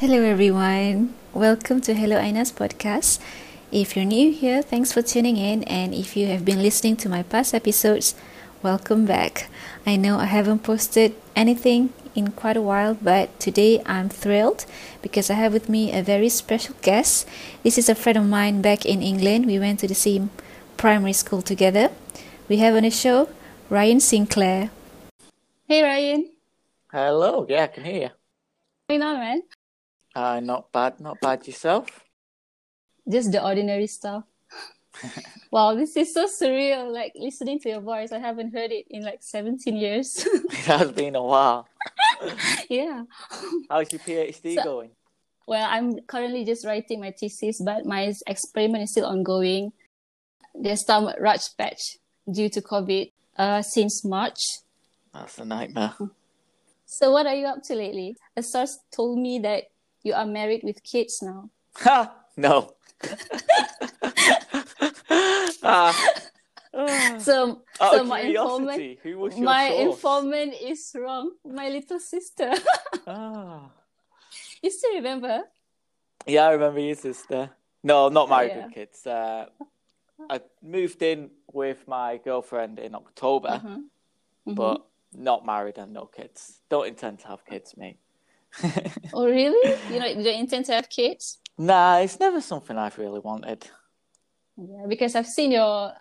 [0.00, 1.12] Hello, everyone.
[1.34, 3.20] Welcome to Hello Aina's podcast.
[3.70, 5.62] If you're new here, thanks for tuning in.
[5.64, 8.14] And if you have been listening to my past episodes,
[8.62, 9.50] welcome back.
[9.84, 14.64] I know I haven't posted anything in quite a while, but today I'm thrilled
[15.02, 17.28] because I have with me a very special guest.
[17.62, 19.44] This is a friend of mine back in England.
[19.44, 20.30] We went to the same
[20.78, 21.90] primary school together.
[22.48, 23.28] We have on the show
[23.68, 24.70] Ryan Sinclair.
[25.68, 26.30] Hey Ryan.
[26.90, 28.10] Hello, yeah, I can hear you.
[28.88, 29.42] What's going on, man?
[30.14, 32.04] Uh, not bad, not bad yourself.
[33.08, 34.24] Just the ordinary stuff.
[35.50, 36.92] wow, this is so surreal.
[36.92, 40.26] Like listening to your voice, I haven't heard it in like 17 years.
[40.34, 41.68] it has been a while.
[42.68, 43.04] yeah.
[43.70, 44.90] How's your PhD So- going?
[45.46, 49.72] Well, I'm currently just writing my thesis, but my experiment is still ongoing.
[50.54, 51.98] There's some raj patch
[52.30, 54.38] due to COVID uh, since March.
[55.12, 55.94] That's a nightmare.
[56.86, 58.16] So, what are you up to lately?
[58.36, 59.64] A source told me that
[60.02, 61.50] you are married with kids now.
[61.76, 62.12] Ha!
[62.36, 62.74] No.
[65.62, 65.94] Ah.
[67.18, 69.94] So, Out so my informant, who was your my source?
[69.96, 71.32] informant is wrong.
[71.44, 72.52] My little sister.
[73.06, 73.70] Ah.
[74.62, 75.42] you still remember?
[76.26, 77.50] Yeah, I remember your sister.
[77.82, 78.66] No, not married Yeah.
[78.66, 79.06] with kids.
[79.06, 79.46] Uh,
[80.30, 83.84] I moved in with my girlfriend in October, Mhm.
[84.46, 84.54] Mhm.
[84.54, 86.60] but not married and no kids.
[86.68, 87.98] Don't intend to have kids, mate.
[89.12, 89.76] Oh, really?
[89.92, 91.38] You know, you don't intend to have kids?
[91.58, 93.68] nah, it's never something I've really wanted.
[94.56, 95.92] Yeah, because I've seen your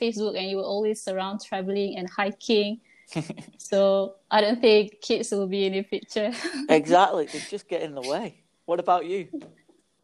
[0.00, 2.80] Facebook and you were always around traveling and hiking.
[3.58, 6.32] So I don't think kids will be in the picture.
[6.68, 8.44] exactly, they just get in the way.
[8.64, 9.28] What about you?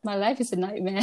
[0.03, 1.03] My life is a nightmare.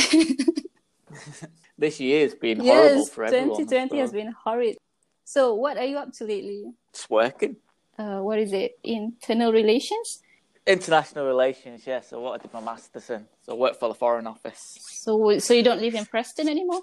[1.80, 3.58] This year's been horrible yes, for everyone.
[3.58, 4.78] 2020 has been horrid.
[5.24, 6.74] So what are you up to lately?
[6.90, 7.56] It's working.
[7.98, 8.78] Uh, what is it?
[8.84, 10.22] Internal relations?
[10.68, 12.02] International relations, yeah.
[12.02, 13.26] So what I did my masters in.
[13.42, 14.78] So I work for the Foreign Office.
[15.04, 16.82] So so you don't live in Preston anymore?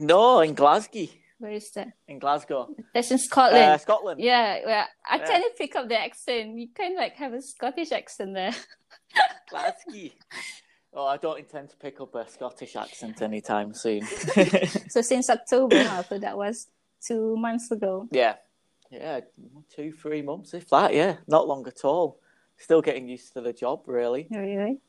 [0.00, 1.06] No, in Glasgow.
[1.38, 1.88] Where is that?
[2.08, 2.68] In Glasgow.
[2.92, 3.64] That's in Scotland.
[3.64, 4.20] Uh, Scotland.
[4.20, 5.24] Yeah, well, I Yeah.
[5.26, 6.58] kind of pick up the accent.
[6.58, 8.54] You kind of like have a Scottish accent there.
[9.50, 10.10] Glasgow.
[10.92, 14.02] Oh, I don't intend to pick up a Scottish accent anytime soon.
[14.88, 16.02] So since October, huh?
[16.08, 16.66] so that was
[17.06, 18.08] two months ago.
[18.10, 18.34] yeah.
[18.90, 19.20] Yeah,
[19.76, 21.16] two, three months, if that, yeah.
[21.26, 22.20] Not long at all.
[22.58, 24.26] Still getting used to the job, really.
[24.30, 24.80] Really?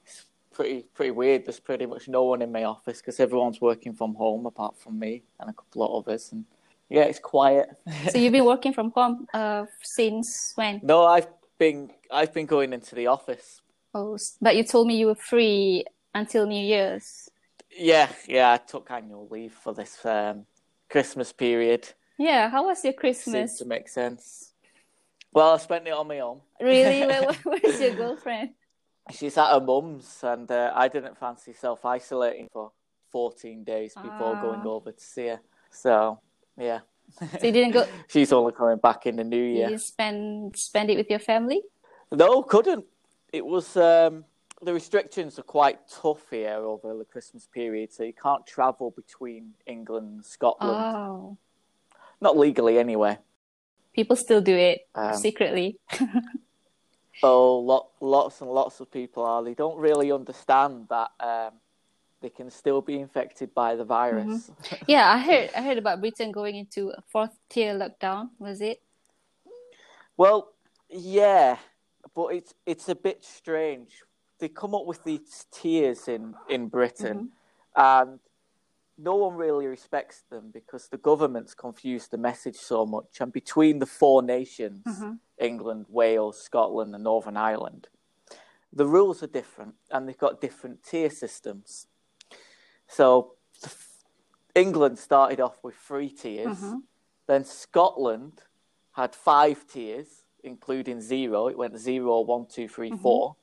[0.59, 1.45] pretty pretty weird.
[1.45, 4.99] There's pretty much no one in my office because everyone's working from home apart from
[4.99, 6.31] me and a couple of others.
[6.31, 6.45] And
[6.89, 7.69] yeah, it's quiet.
[8.11, 10.81] So you've been working from home uh, since when?
[10.83, 11.27] no, I've
[11.57, 13.61] been I've been going into the office.
[13.93, 17.29] Oh, but you told me you were free until New Year's.
[17.75, 18.51] Yeah, yeah.
[18.51, 20.45] I took annual leave for this um,
[20.89, 21.87] Christmas period.
[22.17, 23.51] Yeah, how was your Christmas?
[23.51, 24.48] Seems to make sense.
[25.31, 26.41] Well, I spent it on my own.
[26.59, 27.05] Really?
[27.05, 28.51] Where, where- where's your girlfriend?
[29.11, 32.71] She's at her mum's, and uh, I didn't fancy self isolating for
[33.11, 34.41] 14 days before Ah.
[34.41, 35.39] going over to see her.
[35.71, 36.19] So
[36.57, 36.79] yeah,
[37.19, 37.87] So you didn't go?
[38.07, 39.69] she's only coming back in the new year.
[39.69, 41.61] didn't spend spend it with your family?
[42.11, 42.85] No, couldn't.
[43.33, 44.25] It was um,
[44.61, 49.53] the restrictions are quite tough here over the Christmas period, so you can't travel between
[49.65, 50.71] England and Scotland.
[50.75, 51.37] Oh,
[52.21, 53.17] Not legally, anyway.
[53.99, 55.77] People still do it Um, secretly.
[57.21, 59.43] Oh, lot, lots and lots of people are.
[59.43, 61.51] They don't really understand that um,
[62.21, 64.49] they can still be infected by the virus.
[64.87, 68.29] Yeah, I heard I heard about Britain going into a fourth tier lockdown.
[68.39, 68.81] Was it?
[70.15, 70.53] Well,
[70.89, 71.57] yeah,
[72.15, 73.91] but it's it's a bit strange.
[74.39, 77.31] They come up with these tiers in in Britain,
[77.75, 78.19] and
[79.01, 83.19] no one really respects them because the government's confused the message so much.
[83.21, 85.13] And between the four nations, mm-hmm.
[85.37, 87.87] England, Wales, Scotland, and Northern Ireland,
[88.73, 91.87] the rules are different, and they've got different tier systems.
[92.87, 93.35] So,
[94.53, 96.57] England started off with three tiers.
[96.57, 96.77] Mm-hmm.
[97.27, 98.41] Then Scotland
[98.91, 101.47] had five tiers, including zero.
[101.47, 103.01] It went zero, one, two, three, mm-hmm.
[103.01, 103.35] four.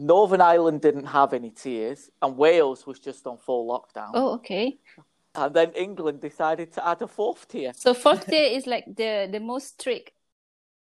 [0.00, 4.12] Northern Ireland didn't have any tiers, and Wales was just on full lockdown.
[4.14, 4.78] Oh, okay.
[5.34, 7.72] And then England decided to add a fourth tier.
[7.74, 10.12] So fourth tier is like the the most strict.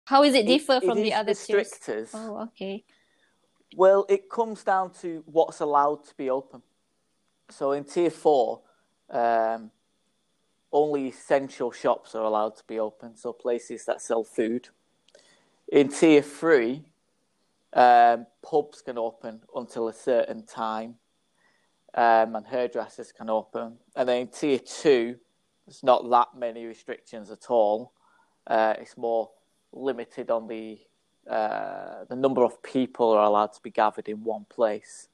[0.04, 1.68] How is it differ It- it from the is other tiers?
[1.72, 2.14] strictest.
[2.14, 2.84] Oh, okay.
[3.74, 6.62] Well, it comes down to what's allowed to be open.
[7.48, 8.60] So in tier four,
[9.08, 9.70] um,
[10.72, 14.68] only essential shops are allowed to be open, so places that sell food.
[15.72, 16.89] In tier three,
[17.72, 20.96] um, pubs can open until a certain time,
[21.94, 23.78] um, and hairdressers can open.
[23.96, 25.16] And then in tier two,
[25.66, 27.92] there's not that many restrictions at all.
[28.46, 29.30] Uh, it's more
[29.72, 30.78] limited on the
[31.28, 35.08] uh, the number of people are allowed to be gathered in one place.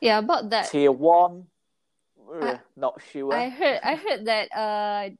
[0.00, 0.70] Yeah, about that.
[0.70, 1.46] Tier one,
[2.32, 3.34] uh, not sure.
[3.34, 5.10] I heard I heard that uh,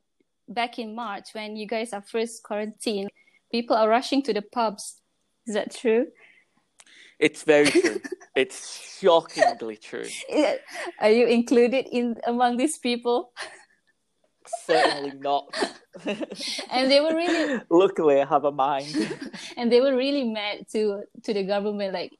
[0.48, 3.10] back in March when you guys are first quarantined,
[3.50, 5.00] people are rushing to the pubs.
[5.46, 6.06] Is that true?
[7.20, 8.00] It's very true.
[8.34, 10.06] it's shockingly true.
[10.98, 13.32] Are you included in among these people?
[14.64, 15.54] Certainly not.
[16.06, 19.16] and they were really luckily I have a mind.
[19.56, 22.12] and they were really mad to to the government like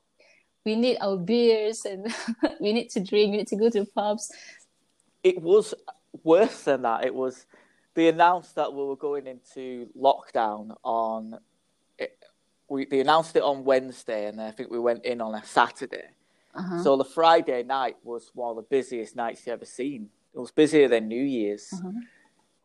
[0.67, 2.07] we need our beers and
[2.61, 4.31] we need to drink, we need to go to pubs.
[5.25, 5.75] It was
[6.23, 7.07] worse than that.
[7.07, 7.47] It was
[7.95, 11.39] they announced that we were going into lockdown on
[12.71, 16.09] we they announced it on Wednesday and I think we went in on a Saturday.
[16.55, 16.83] Uh-huh.
[16.83, 20.09] So the Friday night was one of the busiest nights you ever seen.
[20.35, 21.69] It was busier than New Year's.
[21.73, 21.91] Uh-huh.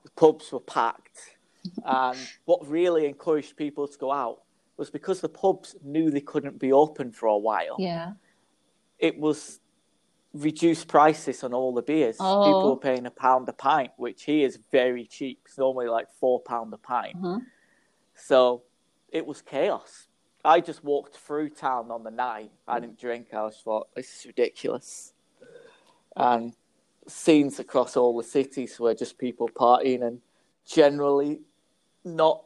[0.03, 1.19] The pubs were packed.
[1.83, 4.43] and what really encouraged people to go out
[4.77, 7.75] was because the pubs knew they couldn't be open for a while.
[7.79, 8.13] Yeah.
[8.99, 9.59] It was
[10.33, 12.17] reduced prices on all the beers.
[12.19, 12.45] Oh.
[12.45, 15.39] People were paying a pound a pint, which here is very cheap.
[15.45, 17.15] It's normally like four pound a pint.
[17.17, 17.39] Uh-huh.
[18.15, 18.63] So
[19.09, 20.07] it was chaos.
[20.43, 22.51] I just walked through town on the night.
[22.67, 23.27] I didn't drink.
[23.33, 25.13] I was thought this is ridiculous.
[26.15, 26.53] And
[27.07, 30.21] scenes across all the cities were just people partying and
[30.65, 31.41] generally
[32.03, 32.43] not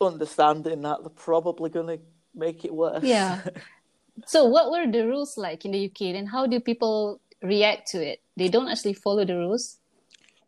[0.00, 1.98] understanding that they're probably going to
[2.34, 3.02] make it worse.
[3.02, 3.40] Yeah.
[4.26, 8.06] so, what were the rules like in the UK, and how do people react to
[8.06, 8.20] it?
[8.36, 9.78] They don't actually follow the rules.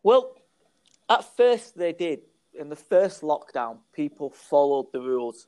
[0.03, 0.35] Well,
[1.09, 2.21] at first they did.
[2.59, 5.47] In the first lockdown, people followed the rules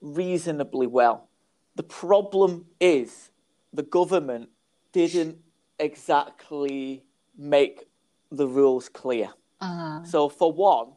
[0.00, 1.28] reasonably well.
[1.76, 3.30] The problem is
[3.74, 4.48] the government
[4.92, 5.36] didn't
[5.78, 7.04] exactly
[7.36, 7.86] make
[8.30, 9.28] the rules clear.
[9.60, 10.04] Uh-huh.
[10.04, 10.92] So, for one,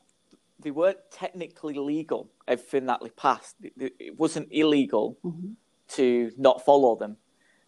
[0.57, 3.57] they weren't technically legal, everything that they passed.
[3.61, 5.51] It wasn't illegal mm-hmm.
[5.89, 7.17] to not follow them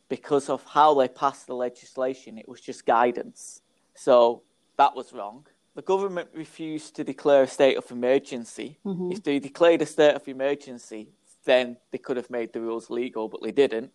[0.07, 2.37] because of how they passed the legislation.
[2.37, 3.61] It was just guidance.
[3.93, 4.43] So,
[4.77, 5.47] that was wrong
[5.77, 8.79] the government refused to declare a state of emergency.
[8.83, 9.11] Mm-hmm.
[9.11, 11.11] If they declared a state of emergency,
[11.45, 13.91] then they could have made the rules legal, but they didn't.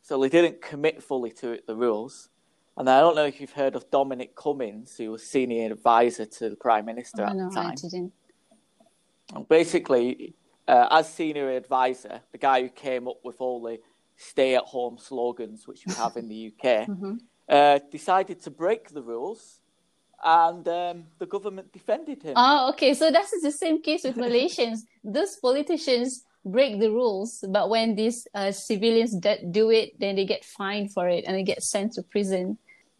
[0.00, 2.30] So they didn't commit fully to it, the rules.
[2.78, 6.48] And I don't know if you've heard of Dominic Cummings, who was senior advisor to
[6.48, 7.72] the Prime Minister oh, at no, the time.
[7.72, 8.12] I didn't.
[9.34, 10.32] And basically,
[10.66, 13.78] uh, as senior advisor, the guy who came up with all the
[14.16, 17.16] stay at home slogans which we have in the UK, mm-hmm.
[17.46, 19.60] uh, decided to break the rules
[20.22, 22.34] and um, the government defended him.
[22.36, 22.94] Oh, okay.
[22.94, 24.80] So that's the same case with Malaysians.
[25.04, 29.14] Those politicians break the rules, but when these uh, civilians
[29.50, 32.58] do it, then they get fined for it and they get sent to prison.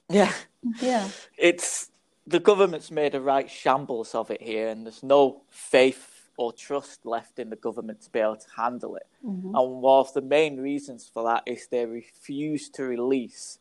[0.08, 0.32] Yeah,
[0.81, 1.08] yeah.
[1.37, 1.90] It's
[2.26, 7.05] the government's made a right shambles of it here, and there's no faith or trust
[7.05, 9.06] left in the government to be able to handle it.
[9.25, 9.55] Mm-hmm.
[9.55, 13.58] And one of the main reasons for that is they refuse to release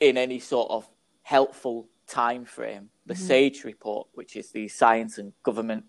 [0.00, 0.88] in any sort of
[1.22, 3.22] helpful time frame, the mm-hmm.
[3.22, 5.84] SAGE report, which is the Science and Government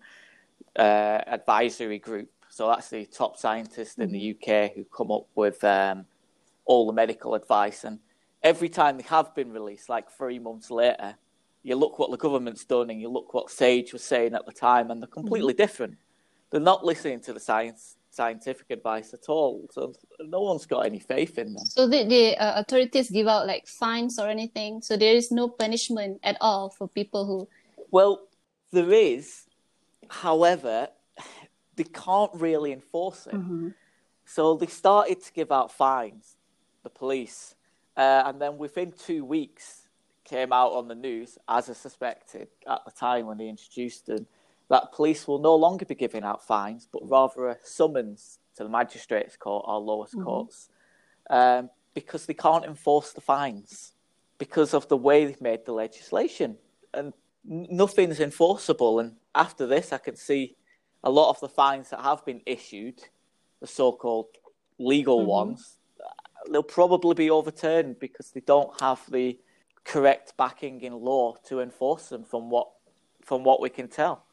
[0.76, 2.30] uh, Advisory Group.
[2.48, 4.02] So that's the top scientists mm-hmm.
[4.02, 4.52] in the mm-hmm.
[4.52, 6.04] UK who come up with um,
[6.64, 7.84] all the medical advice.
[7.84, 7.98] And
[8.42, 11.16] every time they have been released, like three months later,
[11.62, 14.52] you look what the government's done and you look what SAGE was saying at the
[14.52, 15.62] time, and they're completely mm-hmm.
[15.62, 15.96] different.
[16.50, 19.66] They're not listening to the science scientific advice at all.
[19.70, 21.64] So no one's got any faith in them.
[21.64, 24.82] So did the uh, authorities give out like fines or anything?
[24.82, 27.48] So there is no punishment at all for people who.
[27.90, 28.26] Well,
[28.72, 29.46] there is.
[30.08, 30.88] However,
[31.76, 33.34] they can't really enforce it.
[33.34, 33.68] Mm-hmm.
[34.24, 36.36] So they started to give out fines,
[36.82, 37.54] the police,
[37.96, 39.88] uh, and then within two weeks
[40.24, 44.26] came out on the news, as I suspected at the time when they introduced them
[44.70, 48.70] that police will no longer be giving out fines, but rather a summons to the
[48.70, 50.24] magistrates' court or lowest mm-hmm.
[50.24, 50.68] courts,
[51.28, 53.92] um, because they can't enforce the fines
[54.38, 56.56] because of the way they've made the legislation,
[56.94, 57.12] and
[57.44, 59.00] nothing's enforceable.
[59.00, 60.56] And after this, I can see
[61.04, 63.00] a lot of the fines that have been issued,
[63.60, 64.28] the so-called
[64.78, 65.28] legal mm-hmm.
[65.28, 65.78] ones,
[66.50, 69.38] they'll probably be overturned because they don't have the
[69.84, 72.68] correct backing in law to enforce them from what
[73.24, 74.24] from what we can tell.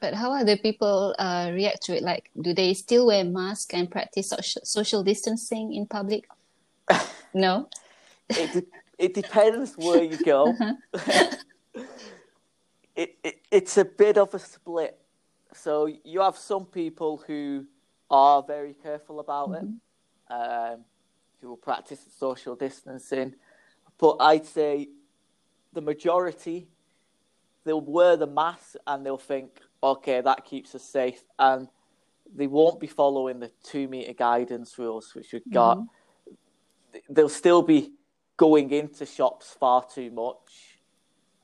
[0.00, 2.02] But how other people uh, react to it?
[2.02, 6.28] Like, do they still wear masks and practice social, social distancing in public?
[7.34, 7.68] no.
[8.28, 8.66] it, de-
[8.98, 10.54] it depends where you go.
[10.94, 11.12] Uh-huh.
[12.96, 14.98] it, it, it's a bit of a split.
[15.54, 17.66] So you have some people who
[18.10, 19.74] are very careful about mm-hmm.
[20.30, 20.84] it, um,
[21.40, 23.34] who will practice social distancing.
[23.98, 24.88] But I'd say
[25.72, 26.68] the majority,
[27.64, 31.22] they'll wear the mask and they'll think, okay, that keeps us safe.
[31.38, 31.68] And
[32.34, 35.78] they won't be following the two meter guidance rules, which we've got.
[35.78, 36.98] Mm-hmm.
[37.10, 37.92] They'll still be
[38.36, 40.78] going into shops far too much,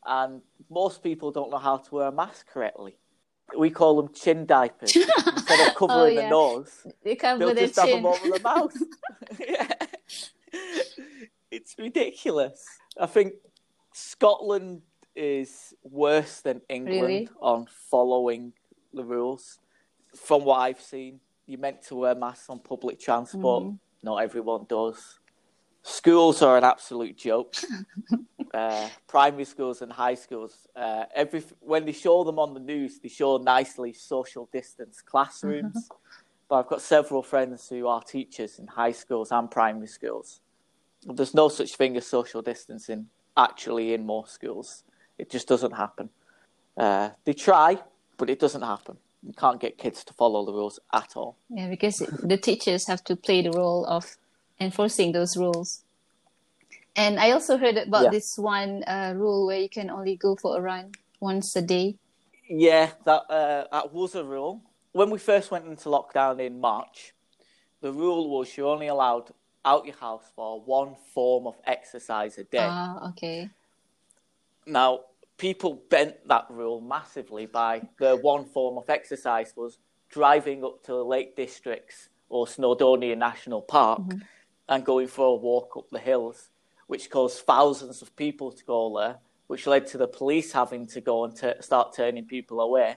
[0.06, 2.96] and most people don't know how to wear a mask correctly.
[3.56, 4.94] We call them chin diapers.
[5.26, 6.22] Instead of covering oh, yeah.
[6.22, 7.86] the nose, they cover they'll just chin.
[7.86, 8.76] have them over the mouth.
[9.48, 9.72] yeah.
[11.50, 12.64] It's ridiculous.
[13.00, 13.34] I think
[13.94, 14.82] Scotland
[15.18, 17.28] is worse than England really?
[17.40, 18.52] on following
[18.94, 19.58] the rules.
[20.14, 23.64] From what I've seen, you're meant to wear masks on public transport.
[23.64, 23.76] Mm-hmm.
[24.02, 25.18] Not everyone does.
[25.82, 27.54] Schools are an absolute joke.
[28.54, 30.68] uh, primary schools and high schools.
[30.76, 35.88] Uh, every when they show them on the news, they show nicely social distance classrooms.
[36.48, 40.40] but I've got several friends who are teachers in high schools and primary schools.
[41.04, 43.06] There's no such thing as social distancing
[43.36, 44.84] actually in most schools.
[45.18, 46.10] It just doesn't happen.
[46.76, 47.78] Uh, they try,
[48.16, 48.96] but it doesn't happen.
[49.26, 51.36] You can't get kids to follow the rules at all.
[51.50, 54.16] Yeah, because the teachers have to play the role of
[54.60, 55.82] enforcing those rules.
[56.94, 58.10] And I also heard about yeah.
[58.10, 61.96] this one uh, rule where you can only go for a run once a day.
[62.48, 64.62] Yeah, that uh, that was a rule.
[64.92, 67.12] When we first went into lockdown in March,
[67.80, 69.32] the rule was you're only allowed
[69.64, 72.58] out your house for one form of exercise a day.
[72.68, 73.50] Ah, okay.
[74.66, 75.00] Now,
[75.38, 79.78] people bent that rule massively by the one form of exercise was
[80.10, 84.18] driving up to the Lake Districts or Snowdonia National Park mm-hmm.
[84.68, 86.50] and going for a walk up the hills,
[86.88, 91.00] which caused thousands of people to go there, which led to the police having to
[91.00, 92.96] go and t- start turning people away.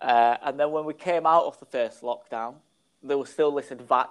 [0.00, 2.56] Uh, and then when we came out of the first lockdown,
[3.02, 4.08] there was still this advice.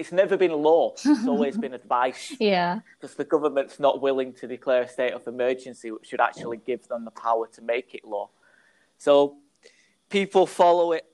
[0.00, 0.94] It's never been law.
[1.04, 2.34] It's always been advice.
[2.40, 2.80] Yeah.
[2.98, 6.88] Because the government's not willing to declare a state of emergency, which should actually give
[6.88, 8.30] them the power to make it law.
[8.96, 9.36] So
[10.08, 11.04] people follow it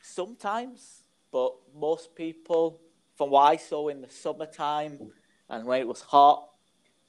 [0.00, 2.80] sometimes, but most people,
[3.16, 5.10] from what I saw in the summertime
[5.48, 6.50] and when it was hot,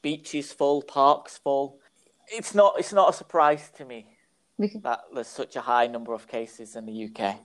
[0.02, 1.80] beaches full, parks full.
[2.28, 2.76] It's not.
[2.80, 4.08] It's not a surprise to me
[4.84, 7.36] that there's such a high number of cases in the UK.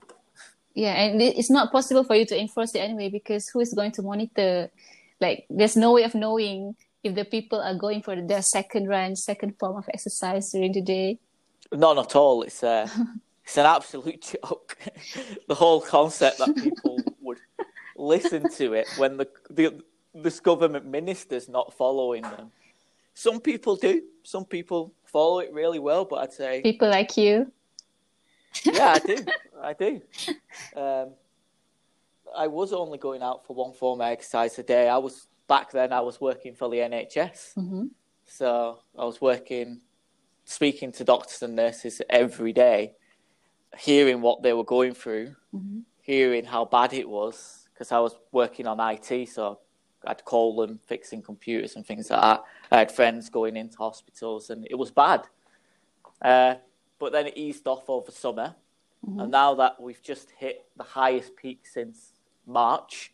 [0.77, 3.93] Yeah, and it's not possible for you to enforce it anyway because who is going
[3.93, 4.69] to monitor?
[5.19, 9.15] Like, there's no way of knowing if the people are going for their second run,
[9.15, 11.17] second form of exercise during the day.
[11.71, 12.43] Not at all.
[12.43, 12.87] It's uh,
[13.43, 14.77] it's an absolute joke.
[15.47, 17.39] the whole concept that people would
[17.95, 19.81] listen to it when the, the
[20.13, 22.51] this government minister's not following them.
[23.15, 24.03] Some people do.
[24.21, 27.51] Some people follow it really well, but I'd say people like you.
[28.63, 29.25] Yeah, I do.
[29.61, 30.01] I do.
[30.75, 31.09] Um,
[32.35, 34.89] I was only going out for one form of exercise a day.
[34.89, 35.93] I was back then.
[35.93, 37.85] I was working for the NHS, mm-hmm.
[38.25, 39.81] so I was working,
[40.45, 42.93] speaking to doctors and nurses every day,
[43.77, 45.79] hearing what they were going through, mm-hmm.
[46.01, 49.59] hearing how bad it was because I was working on IT, so
[50.05, 52.43] I'd call them fixing computers and things like that.
[52.71, 55.27] I had friends going into hospitals, and it was bad.
[56.21, 56.55] Uh,
[56.99, 58.55] but then it eased off over summer,
[59.05, 59.19] Mm-hmm.
[59.19, 62.13] And now that we've just hit the highest peak since
[62.45, 63.13] March,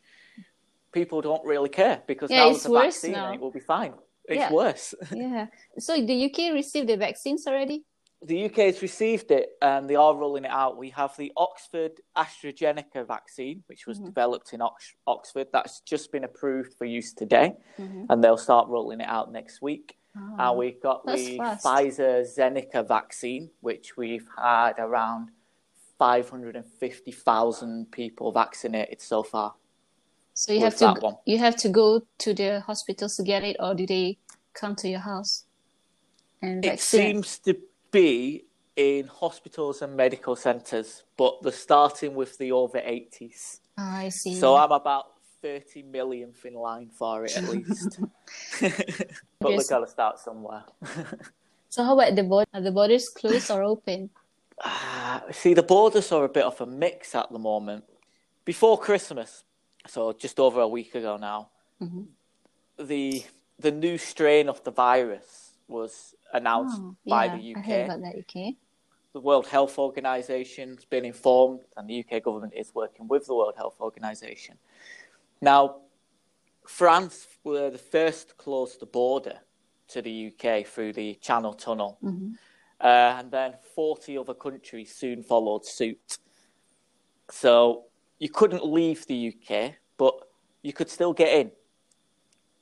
[0.91, 3.33] people don't really care because yeah, now it's the vaccine now.
[3.33, 3.93] it will be fine.
[4.25, 4.51] It's yeah.
[4.51, 4.95] worse.
[5.11, 5.47] yeah.
[5.79, 7.83] So the UK received the vaccines already?
[8.25, 10.77] The UK has received it and they are rolling it out.
[10.77, 14.05] We have the Oxford AstraZeneca vaccine, which was mm-hmm.
[14.05, 15.47] developed in Ox- Oxford.
[15.51, 18.05] That's just been approved for use today, mm-hmm.
[18.09, 19.97] and they'll start rolling it out next week.
[20.15, 21.65] Oh, and we've got the fast.
[21.65, 25.29] Pfizer Zeneca vaccine, which we've had around
[25.97, 29.55] 550,000 people vaccinated so far.
[30.33, 31.17] So you have to one.
[31.25, 34.17] you have to go to the hospitals to get it, or do they
[34.53, 35.45] come to your house?
[36.41, 37.55] And it seems to
[37.91, 43.59] be in hospitals and medical centres, but they're starting with the over 80s.
[43.77, 44.35] Oh, ah, I see.
[44.35, 45.12] So I'm about
[45.43, 47.99] 30 millionth in line for it at least.
[49.39, 50.63] but we've got to start somewhere.
[51.69, 52.49] so how about the border?
[52.53, 54.09] Are the borders closed or open?
[54.63, 57.83] Uh, see, the borders are a bit of a mix at the moment.
[58.45, 59.43] Before Christmas,
[59.85, 61.49] so just over a week ago now,
[61.81, 62.03] mm-hmm.
[62.83, 63.23] the
[63.59, 67.57] the new strain of the virus was announced oh, by yeah, the UK.
[67.57, 68.55] I heard about that, UK.
[69.13, 73.35] The World Health Organization has been informed, and the UK government is working with the
[73.35, 74.57] World Health Organization.
[75.43, 75.75] Now,
[76.65, 79.39] France were the first to close the border
[79.89, 81.97] to the UK through the Channel Tunnel.
[82.03, 82.31] Mm-hmm.
[82.79, 86.17] Uh, and then 40 other countries soon followed suit.
[87.29, 87.85] So
[88.19, 90.13] you couldn't leave the UK, but
[90.61, 91.51] you could still get in.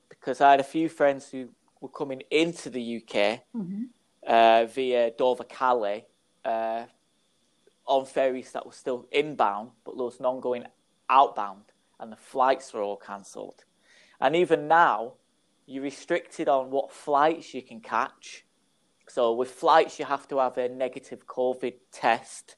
[0.08, 1.48] Because I had a few friends who
[1.80, 3.84] were coming into the UK mm-hmm.
[4.26, 6.06] uh, via Dover Calais
[6.44, 6.84] uh,
[7.86, 10.64] on ferries that were still inbound, but there was none going
[11.10, 11.71] outbound,
[12.02, 13.64] and the flights were all cancelled.
[14.20, 15.14] And even now,
[15.66, 18.44] you're restricted on what flights you can catch.
[19.08, 22.56] So with flights, you have to have a negative COVID test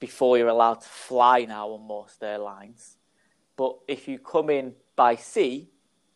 [0.00, 2.96] before you're allowed to fly now on most airlines.
[3.56, 5.70] But if you come in by sea,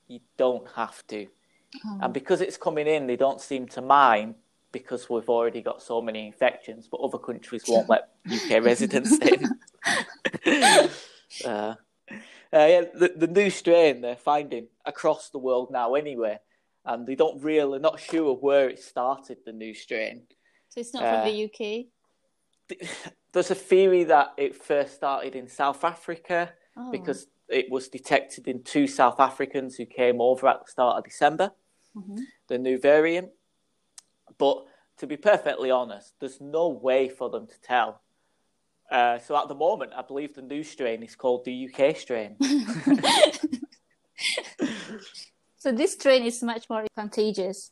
[0.08, 1.26] you don't have to.
[1.84, 1.98] Oh.
[2.02, 4.34] And because it's coming in, they don't seem to mind
[4.72, 9.50] because we've already got so many infections, but other countries won't let UK residents in.
[11.44, 11.75] uh,
[12.56, 16.38] uh, yeah, the, the new strain they're finding across the world now, anyway,
[16.84, 19.38] and they don't really, not sure where it started.
[19.44, 20.22] The new strain.
[20.68, 22.78] So it's not uh, from the UK.
[23.32, 26.90] There's a theory that it first started in South Africa oh.
[26.90, 31.04] because it was detected in two South Africans who came over at the start of
[31.04, 31.52] December.
[31.96, 32.20] Mm-hmm.
[32.48, 33.30] The new variant,
[34.38, 34.64] but
[34.98, 38.00] to be perfectly honest, there's no way for them to tell
[38.90, 42.37] uh, so at the moment, I believe the new strain is called the UK strain.
[45.57, 47.71] so this strain is much more contagious.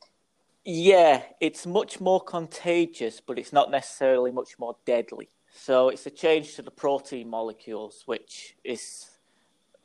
[0.64, 5.28] Yeah, it's much more contagious, but it's not necessarily much more deadly.
[5.52, 9.10] So it's a change to the protein molecules, which is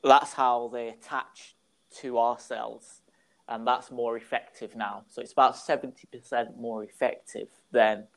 [0.04, 1.56] that's how they attach
[1.98, 3.02] to our cells,
[3.48, 5.04] and that's more effective now.
[5.10, 8.08] So it's about seventy percent more effective than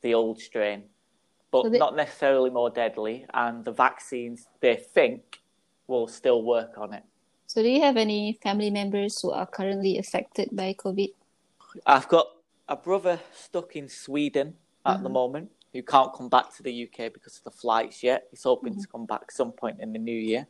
[0.00, 0.84] the old strain
[1.52, 1.78] but so they...
[1.78, 3.26] not necessarily more deadly.
[3.32, 5.40] And the vaccines, they think,
[5.86, 7.04] will still work on it.
[7.46, 11.12] So, do you have any family members who are currently affected by COVID?
[11.86, 12.26] I've got
[12.68, 14.54] a brother stuck in Sweden
[14.86, 15.02] at mm-hmm.
[15.04, 18.26] the moment who can't come back to the UK because of the flights yet.
[18.30, 18.82] He's hoping mm-hmm.
[18.82, 20.46] to come back some point in the new year.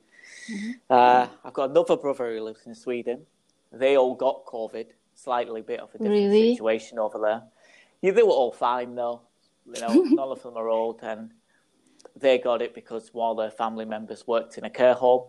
[0.51, 0.71] Mm-hmm.
[0.91, 3.27] Uh, I've got another brother who lives in Sweden.
[3.73, 6.55] They all got COVID, slightly bit of a different really?
[6.55, 7.43] situation over there.
[8.01, 9.23] Yeah, they were all fine though.
[9.67, 11.31] You know, none of them are old, and
[12.17, 15.29] they got it because one of their family members worked in a care home.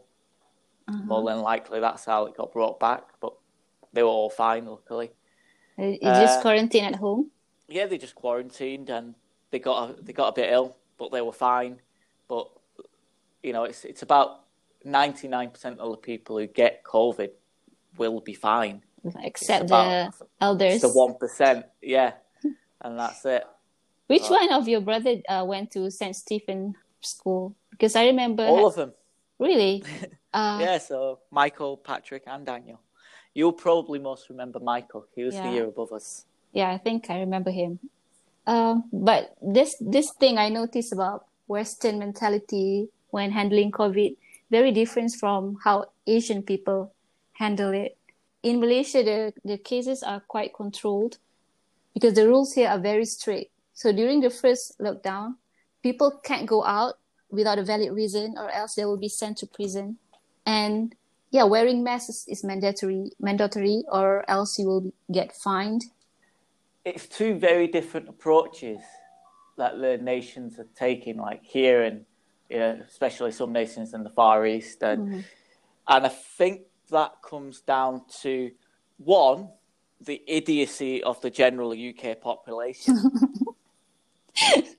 [0.88, 1.04] Uh-huh.
[1.06, 3.04] More than likely, that's how it got brought back.
[3.22, 3.34] But
[3.94, 5.12] they were all fine, luckily.
[5.78, 7.32] You uh, just quarantined at home?
[7.68, 9.16] Yeah, they just quarantined, and
[9.52, 11.80] they got a, they got a bit ill, but they were fine.
[12.28, 12.50] But
[13.42, 14.42] you know, it's it's about
[14.84, 17.30] ninety nine percent of the people who get COVID
[17.98, 18.84] will be fine,
[19.22, 20.82] except about, the elders.
[20.82, 22.14] The one percent, yeah,
[22.82, 23.46] and that's it.
[24.08, 26.16] Which uh, one of your brother uh, went to St.
[26.16, 27.56] Stephen School?
[27.72, 28.94] Because I remember all of them.
[29.40, 29.84] Really?
[30.34, 30.80] Uh, yeah.
[30.80, 32.80] So Michael, Patrick, and Daniel.
[33.36, 35.06] You'll probably most remember Michael.
[35.14, 35.46] He was yeah.
[35.46, 36.26] the year above us.
[36.54, 37.78] Yeah, I think I remember him.
[38.48, 44.18] Um, but this this thing I noticed about Western mentality when handling COVID
[44.50, 46.94] very different from how Asian people
[47.34, 47.98] handle it.
[48.42, 51.18] In Malaysia, the the cases are quite controlled
[51.94, 53.53] because the rules here are very strict.
[53.74, 55.36] So during the first lockdown,
[55.82, 56.96] people can't go out
[57.30, 59.98] without a valid reason, or else they will be sent to prison.
[60.46, 60.96] And
[61.32, 65.86] yeah, wearing masks is mandatory, mandatory, or else you will get fined.
[66.86, 68.80] It's two very different approaches
[69.58, 72.06] that the nations are taking, like here and
[72.50, 75.20] you know, especially some nations in the Far East, and mm-hmm.
[75.88, 78.52] and I think that comes down to
[78.98, 79.50] one
[80.00, 83.00] the idiocy of the general UK population.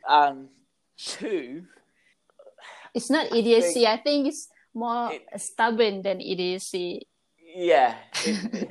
[0.09, 0.49] and
[0.97, 1.65] two,
[2.95, 3.87] it's not idiocy.
[3.87, 7.07] I think, I think it's more it, stubborn than idiocy.
[7.55, 8.71] Yeah, it,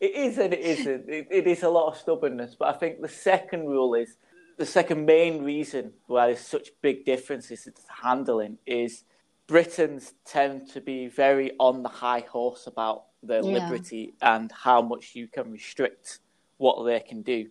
[0.00, 1.08] it is and it isn't.
[1.08, 4.16] It, it is a lot of stubbornness, but I think the second rule is
[4.58, 9.04] the second main reason why there's such big differences in handling is
[9.46, 13.52] Britons tend to be very on the high horse about their yeah.
[13.52, 16.18] liberty and how much you can restrict
[16.58, 17.48] what they can do.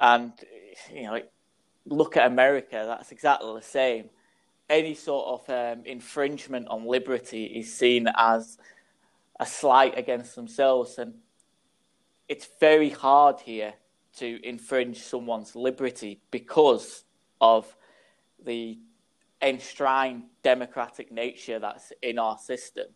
[0.00, 0.32] And
[0.92, 1.20] you know,
[1.86, 4.10] look at America, that's exactly the same.
[4.68, 8.58] Any sort of um, infringement on liberty is seen as
[9.38, 11.14] a slight against themselves, and
[12.28, 13.74] it's very hard here
[14.16, 17.04] to infringe someone's liberty because
[17.40, 17.76] of
[18.44, 18.78] the
[19.42, 22.86] enshrined democratic nature that's in our system.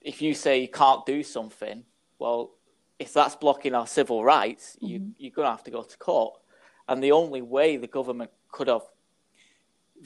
[0.00, 1.84] If you say you can't do something,
[2.18, 2.52] well,
[2.98, 4.86] if that's blocking our civil rights, mm-hmm.
[4.86, 6.40] you, you're going to have to go to court.
[6.88, 8.82] And the only way the government could have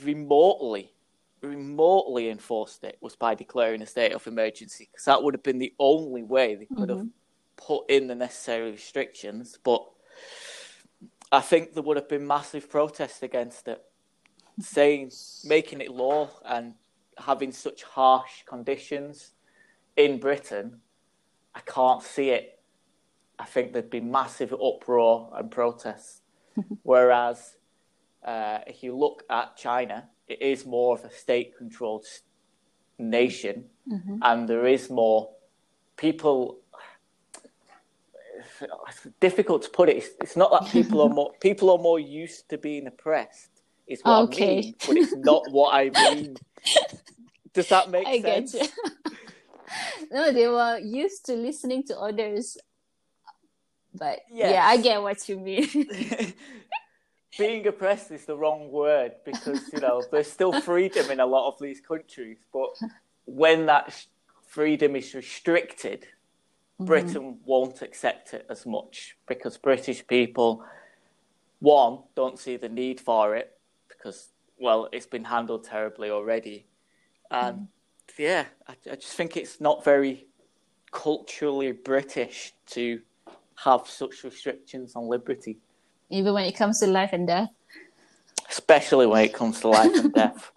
[0.03, 0.93] remotely,
[1.43, 5.59] remotely enforced it was by declaring a state of emergency, because that would have been
[5.59, 6.99] the only way they could mm-hmm.
[6.99, 7.09] have
[7.57, 9.59] put in the necessary restrictions.
[9.63, 9.87] But
[11.31, 13.83] I think there would have been massive protests against it,
[14.61, 15.13] saying
[15.45, 16.75] making it law and
[17.19, 19.33] having such harsh conditions
[19.97, 20.81] in Britain.
[21.55, 22.59] I can't see it.
[23.39, 26.23] I think there'd be massive uproar and protests.
[26.83, 27.57] Whereas
[28.25, 32.07] uh, if you look at China, it is more of a state-controlled
[32.99, 34.19] nation, mm-hmm.
[34.23, 35.31] and there is more
[35.97, 36.59] people.
[38.89, 39.97] It's difficult to put it.
[39.97, 43.51] It's, it's not that people are more people are more used to being oppressed.
[43.87, 44.59] Is what okay.
[44.59, 46.37] I mean, but it's not what I mean.
[47.53, 48.57] Does that make I sense?
[50.11, 52.59] No, they were used to listening to others.
[53.95, 54.53] But yes.
[54.53, 56.35] yeah, I get what you mean.
[57.39, 61.49] Being oppressed is the wrong word because you know there's still freedom in a lot
[61.49, 62.71] of these countries, but
[63.25, 64.07] when that
[64.47, 66.87] freedom is restricted, mm-hmm.
[66.87, 70.65] Britain won't accept it as much because British people,
[71.61, 73.57] one, don't see the need for it
[73.89, 76.67] because well, it's been handled terribly already,
[77.31, 77.67] and mm
[78.19, 80.27] yeah, I, I just think it's not very
[80.93, 83.01] culturally British to
[83.65, 85.59] have such restrictions on liberty.
[86.09, 87.51] Even when it comes to life and death?
[88.49, 90.51] Especially when it comes to life and death.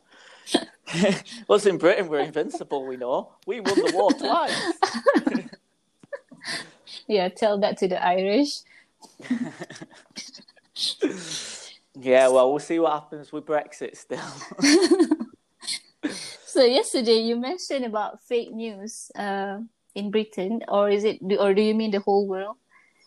[1.50, 3.34] Us in Britain, we're invincible, we know.
[3.46, 4.74] We won the war twice.
[7.08, 8.62] yeah, tell that to the Irish.
[11.96, 14.20] yeah, well, we'll see what happens with Brexit still.
[16.54, 19.58] So yesterday you mentioned about fake news uh,
[19.96, 22.58] in Britain, or is it, or do you mean the whole world,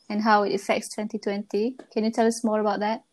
[0.09, 1.77] and how it affects 2020?
[1.93, 3.05] Can you tell us more about that?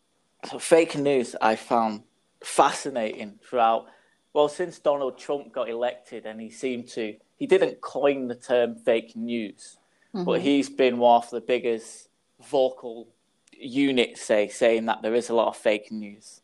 [0.44, 2.02] So fake news I found
[2.42, 3.86] fascinating throughout.
[4.32, 8.76] Well, since Donald Trump got elected, and he seemed to, he didn't coin the term
[8.76, 9.78] fake news,
[10.14, 10.24] mm-hmm.
[10.24, 12.08] but he's been one of the biggest
[12.42, 13.08] vocal
[13.52, 16.40] units, say, saying that there is a lot of fake news.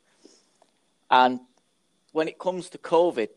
[1.11, 1.41] And
[2.13, 3.29] when it comes to COVID,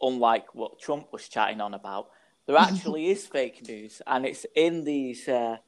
[0.00, 2.10] unlike what Trump was chatting on about,
[2.46, 5.58] there actually is fake news, and it's in these uh,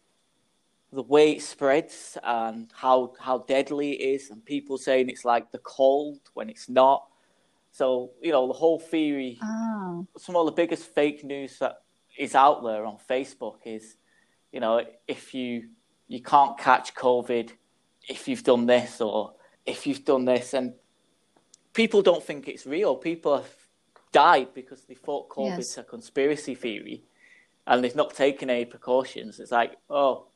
[0.92, 5.50] the way it spreads and how how deadly it is, and people saying it's like
[5.50, 7.06] the cold when it's not.
[7.72, 9.38] So you know the whole theory.
[9.42, 10.06] Oh.
[10.18, 11.82] Some of the biggest fake news that
[12.18, 13.96] is out there on Facebook is,
[14.52, 15.68] you know, if you
[16.08, 17.50] you can't catch COVID
[18.08, 19.34] if you've done this or
[19.66, 20.74] if you've done this, and
[21.72, 22.96] people don't think it's real.
[22.96, 23.54] People have
[24.12, 25.78] died because they thought COVID's yes.
[25.78, 27.04] a conspiracy theory
[27.66, 29.38] and they've not taken any precautions.
[29.38, 30.26] It's like, oh,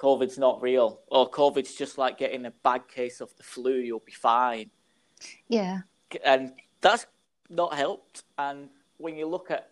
[0.00, 1.00] COVID's not real.
[1.08, 4.70] Or COVID's just like getting a bad case of the flu, you'll be fine.
[5.48, 5.80] Yeah.
[6.24, 7.06] And that's
[7.50, 8.24] not helped.
[8.38, 9.70] And when you look at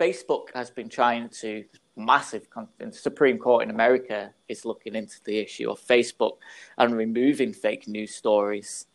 [0.00, 2.48] Facebook has been trying to massive
[2.78, 6.38] the Supreme Court in America is looking into the issue of Facebook
[6.78, 8.86] and removing fake news stories.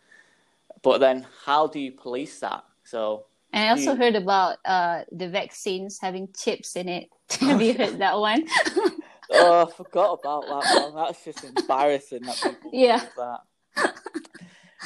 [0.82, 2.64] But then how do you police that?
[2.84, 7.10] So and I also heard about uh, the vaccines having chips in it.
[7.40, 8.46] Have you heard that one?
[9.32, 10.96] oh, I forgot about that one.
[10.96, 13.06] That's just embarrassing that people yeah.
[13.18, 13.94] that.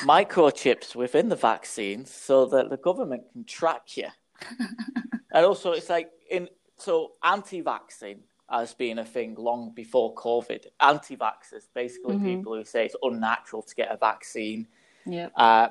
[0.04, 4.08] Microchips within the vaccines so that the government can track you.
[5.34, 10.66] and also, it's like in so anti-vaccine has been a thing long before COVID.
[10.80, 12.38] Anti-vaxxers, basically mm-hmm.
[12.38, 14.68] people who say it's unnatural to get a vaccine.
[15.06, 15.30] Yeah.
[15.36, 15.70] Uh,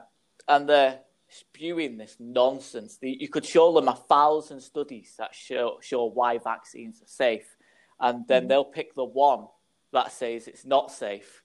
[0.48, 2.98] and they're spewing this nonsense.
[3.02, 7.56] you could show them a thousand studies that show, show why vaccines are safe,
[8.00, 8.48] and then mm.
[8.48, 9.46] they'll pick the one
[9.92, 11.42] that says it's not safe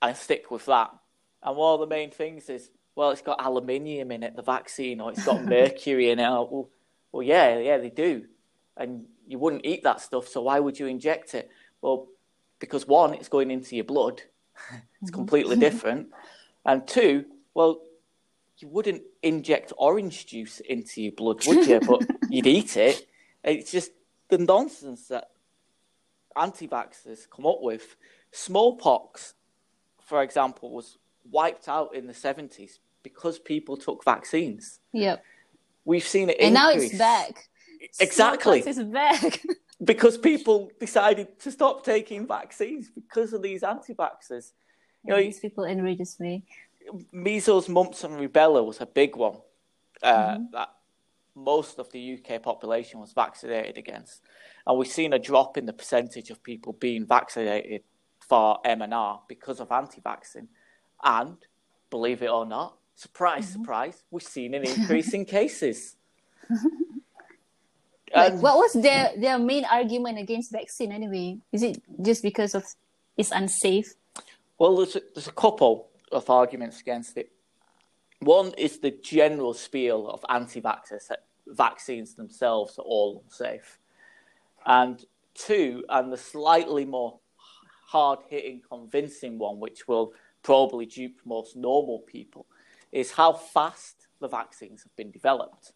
[0.00, 0.90] and stick with that.
[1.42, 5.00] And one of the main things is, well, it's got aluminium in it, the vaccine,
[5.00, 6.26] or it's got mercury in it.
[6.26, 6.70] Oh, well,
[7.10, 8.24] well, yeah, yeah, they do.
[8.76, 11.50] And you wouldn't eat that stuff, so why would you inject it?
[11.80, 12.08] Well,
[12.58, 14.22] because one, it's going into your blood,
[15.00, 15.14] it's mm-hmm.
[15.14, 16.08] completely different.
[16.64, 17.80] And two, well,
[18.58, 21.80] you wouldn't inject orange juice into your blood, would you?
[21.80, 23.04] but you'd eat it.
[23.42, 23.90] It's just
[24.28, 25.31] the nonsense that
[26.36, 27.96] anti-vaxxers come up with.
[28.30, 29.34] Smallpox,
[30.00, 30.98] for example, was
[31.30, 34.80] wiped out in the 70s because people took vaccines.
[34.92, 35.22] Yep.
[35.84, 36.60] We've seen it And increase.
[36.60, 37.48] now it's back.
[38.00, 38.62] Exactly.
[38.62, 39.42] Smallpox is back.
[39.84, 44.52] because people decided to stop taking vaccines because of these anti-vaxxers.
[45.04, 46.44] You know, these people enrages me
[47.12, 49.36] measles, mumps, and rubella was a big one
[50.02, 50.44] uh, mm-hmm.
[50.52, 50.70] that
[51.34, 54.22] most of the UK population was vaccinated against,
[54.66, 57.82] and we've seen a drop in the percentage of people being vaccinated
[58.20, 60.48] for MMR because of anti-vaccine,
[61.02, 61.36] and
[61.90, 63.62] believe it or not, surprise, mm-hmm.
[63.62, 65.96] surprise, we've seen an increase in cases.
[68.14, 71.38] Like, what was their their main argument against vaccine anyway?
[71.50, 72.64] Is it just because of
[73.16, 73.94] it's unsafe?
[74.58, 77.32] Well, there's a, there's a couple of arguments against it.
[78.22, 83.80] One is the general spiel of anti-vaxxers that vaccines themselves are all safe.
[84.64, 85.04] And
[85.34, 87.18] two, and the slightly more
[87.86, 92.46] hard-hitting, convincing one, which will probably dupe most normal people,
[92.92, 95.72] is how fast the vaccines have been developed.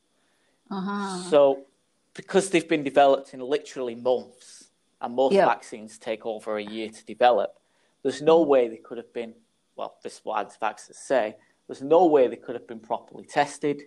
[0.71, 1.19] Uh-huh.
[1.29, 1.67] So,
[2.15, 5.47] because they've been developed in literally months, and most Yeah.
[5.47, 7.59] vaccines take over a year to develop,
[8.03, 9.35] there's no way they could have been,
[9.75, 13.83] well, this is what anti-vaxxers say, there's no way they could have been properly tested,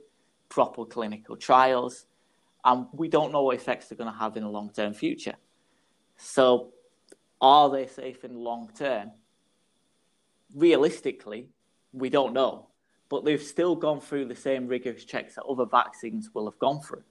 [0.50, 2.06] proper clinical trials,
[2.66, 5.36] and we don't know what effects they're going to have in the long-term future.
[6.18, 6.74] So,
[7.40, 9.12] are they safe in the long term?
[10.54, 11.48] Realistically,
[11.94, 12.68] we don't know,
[13.08, 16.82] but they've still gone through the same rigorous checks that other vaccines will have gone
[16.82, 17.04] through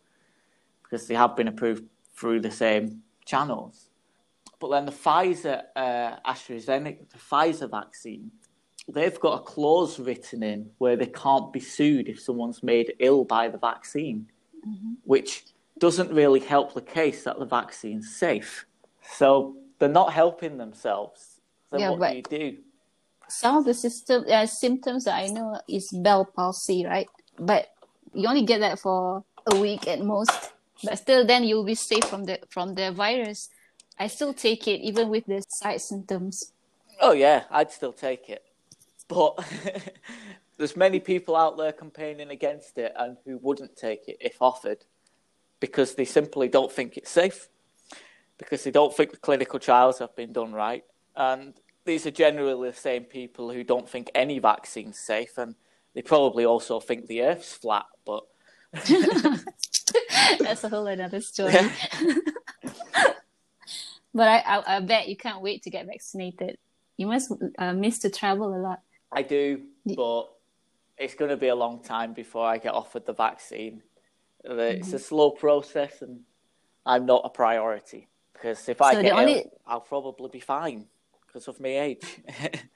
[0.82, 3.88] because they have been approved through the same channels.
[4.60, 8.32] But then the Pfizer, uh, AstraZeneca, the Pfizer vaccine,
[8.88, 13.24] they've got a clause written in where they can't be sued if someone's made ill
[13.24, 14.26] by the vaccine,
[15.04, 15.44] which
[15.78, 18.66] doesn't really help the case that the vaccine's safe.
[19.12, 21.40] So they're not helping themselves.
[21.70, 22.22] So Yeah, what but- do you
[22.52, 22.58] do?
[23.30, 27.08] Some of the system uh, symptoms that I know is bell palsy, right?
[27.38, 27.68] But
[28.14, 30.52] you only get that for a week at most.
[30.82, 33.50] But still, then you'll be safe from the from the virus.
[33.98, 36.52] I still take it even with the side symptoms.
[37.02, 38.42] Oh yeah, I'd still take it.
[39.08, 39.44] But
[40.58, 44.84] there's many people out there campaigning against it and who wouldn't take it if offered
[45.60, 47.48] because they simply don't think it's safe.
[48.36, 50.84] Because they don't think the clinical trials have been done right.
[51.16, 55.56] And these are generally the same people who don't think any vaccine's safe and
[55.94, 58.24] they probably also think the earth's flat, but
[60.38, 61.54] That's a whole another story.
[64.14, 66.58] But I, I, I bet you can't wait to get vaccinated.
[66.96, 68.80] You must uh, miss to travel a lot.
[69.12, 70.28] I do, but
[70.96, 73.82] it's going to be a long time before I get offered the vaccine.
[74.44, 74.96] It's Mm-hmm.
[74.96, 76.20] a slow process, and
[76.86, 80.86] I'm not a priority because if I So the get ill, I'll probably be fine
[81.26, 82.04] because of my age.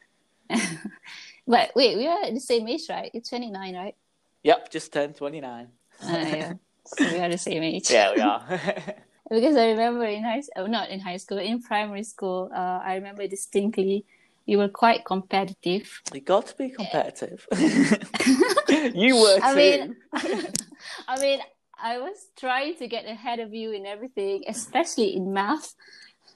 [1.47, 3.11] But wait, we are the same age, right?
[3.13, 3.97] You're 29, right?
[4.43, 5.69] yep, just turned 29.
[6.03, 6.53] Uh, yeah.
[6.87, 7.91] So we are the same age.
[7.91, 8.45] Yeah, we are.
[9.31, 12.95] because I remember in high oh, not in high school, in primary school, uh, I
[12.95, 14.05] remember distinctly
[14.47, 16.01] we were quite competitive.
[16.13, 17.47] you got to be competitive.
[18.95, 19.43] you were too.
[19.43, 19.97] I mean,
[21.09, 21.41] I mean,
[21.81, 25.75] I was trying to get ahead of you in everything, especially in math.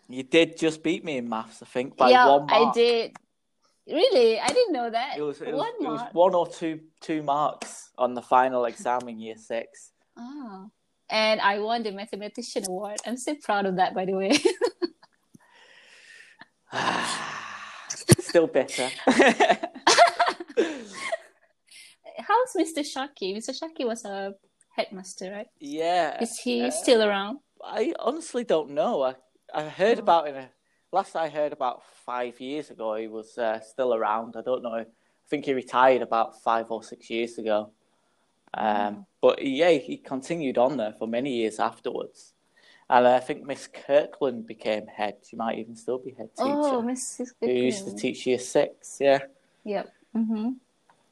[0.09, 2.69] you did just beat me in maths, I think, by yeah, one mark.
[2.69, 3.16] I did.
[3.88, 5.16] Really, I didn't know that.
[5.16, 8.64] It was, it was, one it was one or two two marks on the final
[8.64, 9.92] exam in year six.
[10.16, 10.71] Oh.
[11.09, 12.97] And I won the mathematician award.
[13.07, 14.33] I'm so proud of that, by the way.
[16.73, 17.26] Ah.
[18.29, 18.91] Still bitter.
[22.19, 22.81] How's Mr.
[22.81, 23.37] Shaki?
[23.37, 23.55] Mr.
[23.59, 24.35] Shaki was a
[24.75, 25.47] headmaster, right?
[25.61, 26.21] yeah.
[26.21, 27.39] Is he uh, still around?
[27.62, 29.03] I honestly don't know.
[29.03, 29.15] I,
[29.55, 30.51] I heard about it.
[30.93, 34.35] Last I heard about five years ago, he was uh, still around.
[34.37, 34.75] I don't know.
[34.75, 34.87] I
[35.29, 37.71] think he retired about five or six years ago.
[38.55, 42.33] Um, But yeah, he continued on there for many years afterwards.
[42.88, 45.16] And I think Miss Kirkland became head.
[45.29, 46.49] She might even still be head teacher.
[46.49, 47.31] Oh, Mrs.
[47.40, 48.99] who used to teach year six.
[49.01, 49.18] Yeah.
[49.64, 49.92] Yep.
[50.16, 50.51] Mm-hmm.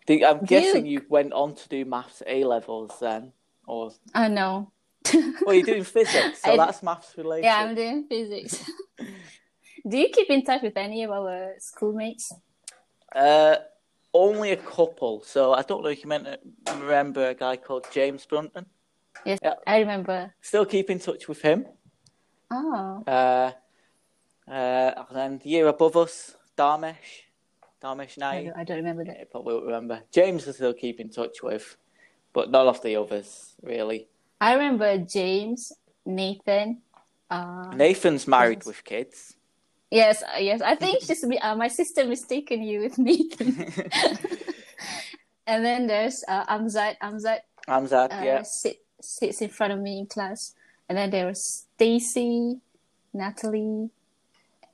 [0.07, 3.33] Do- I'm guessing you went on to do maths A levels then,
[3.67, 4.71] or I know.
[5.45, 7.45] well, you're doing physics, so I- that's maths related.
[7.47, 8.71] Yeah, I'm doing physics.
[9.87, 12.33] Do you keep in touch with any of our schoolmates?
[13.15, 13.57] Uh,
[14.15, 15.23] only a couple.
[15.25, 16.27] So I don't know if you meant
[16.79, 18.65] remember a guy called James Brunton.
[19.25, 19.55] Yes, Yeah.
[19.67, 20.33] I remember.
[20.41, 21.67] Still keep in touch with him.
[22.51, 23.53] Oh, Uh,
[24.49, 27.25] uh, and then the year above us, Darmesh,
[27.83, 29.19] Darmesh I don't, I don't remember that.
[29.19, 30.03] You probably won't remember.
[30.13, 31.77] James I still keep in touch with,
[32.33, 34.09] but none of the others really.
[34.41, 35.73] I remember James,
[36.05, 36.83] Nathan.
[37.31, 38.67] Uh, Nathan's married Yes.
[38.67, 39.35] with kids.
[39.91, 40.61] yes, uh, yes.
[40.61, 43.57] I think she's uh, my sister mistaken you with Nathan.
[45.47, 46.97] and then there's uh, Amzad.
[47.03, 48.43] Amzad Amzad, uh, yeah.
[48.43, 50.55] sit, sits in front of me in class.
[50.89, 52.61] And then there was Stacy,
[53.13, 53.91] Natalie,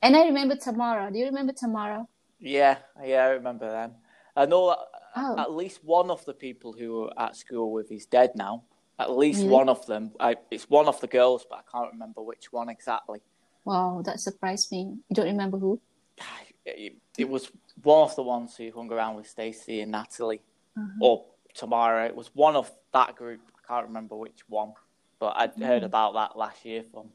[0.01, 1.09] and I remember Tamara.
[1.11, 2.07] Do you remember Tamara?
[2.39, 3.91] Yeah, yeah, I remember them.
[4.35, 4.79] I know that
[5.13, 5.37] Oh.
[5.37, 8.63] at least one of the people who were at school with is dead now.
[8.97, 9.51] At least Really?
[9.51, 10.11] one of them.
[10.19, 13.19] I, it's one of the girls, but I can't remember which one exactly.
[13.65, 14.97] Wow, that surprised me.
[15.09, 15.79] You don't remember who?
[16.63, 20.41] It, it was one of the ones who hung around with Stacey and Natalie,
[20.77, 21.01] Mm-hmm.
[21.03, 22.05] or Tamara.
[22.05, 23.41] It was one of that group.
[23.71, 24.73] I can't remember which one,
[25.19, 25.63] but I'd Mm-hmm.
[25.63, 27.07] heard about that last year from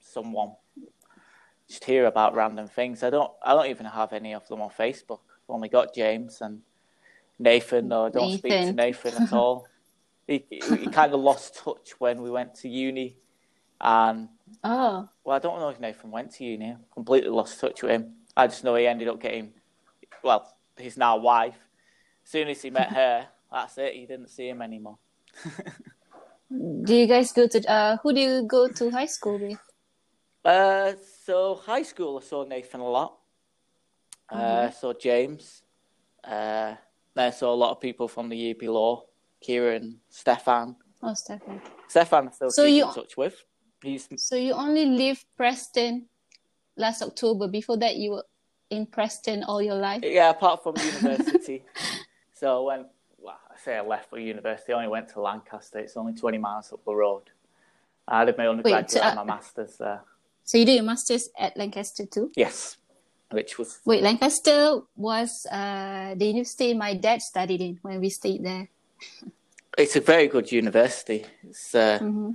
[0.00, 0.52] someone.
[1.66, 3.02] Just hear about random things.
[3.02, 3.32] I don't.
[3.42, 5.20] I don't even have any of them on Facebook.
[5.20, 6.60] I've only got James and
[7.38, 7.88] Nathan.
[7.88, 9.12] No, I don't speak to Nathan.
[9.12, 9.66] Nathan at all.
[10.26, 13.16] he he, he kind of lost touch when we went to uni,
[13.80, 14.28] and
[14.62, 16.72] Oh, well, I don't know if Nathan went to uni.
[16.72, 18.12] I completely lost touch with him.
[18.36, 19.54] I just know he ended up getting,
[20.22, 21.56] well, his now wife.
[22.24, 23.94] As soon as he met her, that's it.
[23.94, 24.98] He didn't see him anymore.
[26.50, 27.58] do you guys go to?
[27.70, 29.58] Uh, who do you go to high school with?
[30.44, 30.92] Uh,
[31.24, 33.16] so high school, I saw Nathan a lot.
[34.28, 34.72] Uh, Mm-hmm.
[34.72, 35.62] saw James.
[36.22, 36.74] Uh,
[37.14, 39.04] then I saw a lot of people from the year below,
[39.40, 40.76] Kieran, Stefan.
[41.02, 41.60] Oh, Stefan.
[41.88, 43.36] Stefan, still So you- in touch with.
[43.82, 46.06] He's So you only leave Preston
[46.76, 47.48] last October.
[47.48, 48.24] Before that, you were
[48.70, 50.00] in Preston all your life.
[50.02, 51.62] yeah, apart from university.
[52.34, 52.86] so when
[53.62, 55.78] say I left for university, I only went to Lancaster.
[55.78, 57.22] It's only twenty miles up the road.
[58.06, 60.02] I did my undergraduate uh, and my masters there.
[60.44, 62.30] So you did your masters at Lancaster too.
[62.36, 62.76] Yes,
[63.30, 68.44] which was Wait, Lancaster was uh, the university my dad studied in when we stayed
[68.44, 68.68] there.
[69.78, 71.24] it's a very good university.
[71.42, 72.32] It's uh, hmm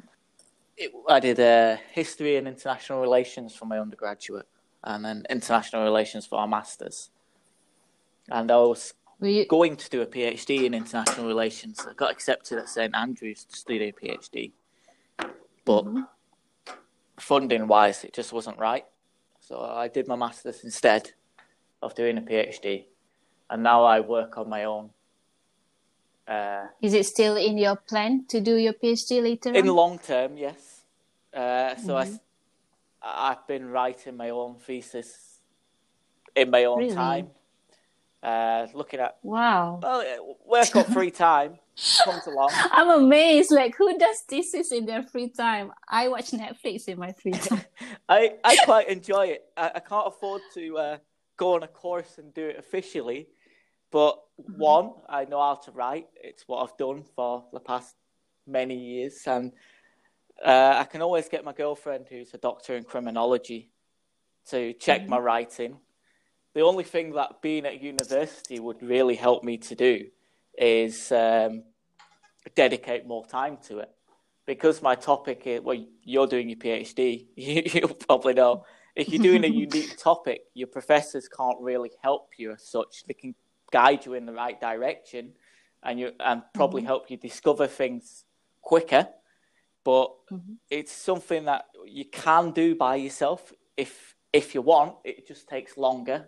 [0.80, 4.48] it, I did uh, history and international relations for my undergraduate,
[4.84, 7.12] and then international relations for our masters.
[8.32, 8.94] And I was
[9.28, 9.46] you?
[9.48, 11.86] going to do a PhD in international relations.
[11.90, 14.52] I got accepted at St Andrews to study a PhD,
[15.66, 15.86] but
[17.20, 18.86] funding wise, it just wasn't right.
[19.40, 21.12] So I did my masters instead
[21.82, 22.86] of doing a PhD,
[23.50, 24.92] and now I work on my own.
[26.28, 29.76] Uh, Is it still in your plan to do your PhD later in on?
[29.76, 30.82] long term, yes.
[31.34, 32.08] Uh, so I,
[33.02, 35.40] I've been writing my own thesis
[36.36, 36.94] in my own Really?
[36.96, 37.28] time,
[38.22, 39.80] uh, looking at Wow.
[39.82, 41.60] well, work up free time
[42.04, 42.50] comes along.
[42.72, 43.52] I'm amazed.
[43.52, 45.72] Like, who does thesis in their free time?
[45.88, 47.64] I watch Netflix in my free time.
[48.10, 49.44] I, I quite enjoy it.
[49.56, 50.98] I, I can't afford to uh,
[51.38, 53.28] go on a course and do it officially,
[53.92, 56.08] but one, I know how to write.
[56.22, 57.96] It's what I've done for the past
[58.46, 59.54] many years, and
[60.46, 63.72] uh, I can always get my girlfriend, who's a doctor in criminology,
[64.50, 65.78] to check my writing.
[66.60, 70.08] The only thing that being at university would really help me to do
[70.58, 71.64] is um,
[72.54, 73.90] dedicate more time to it.
[74.46, 78.66] Because my topic is well you're doing your phd you, you'll probably know.
[78.94, 83.06] If you're doing a unique topic your professors can't really help you as such.
[83.08, 83.36] They can
[83.72, 85.32] guide you in the right direction
[85.82, 88.26] and you and probably help you discover things
[88.62, 89.08] quicker.
[89.86, 90.12] But
[90.70, 94.96] it's something that you can do by yourself if if you want.
[95.06, 96.26] It just takes longer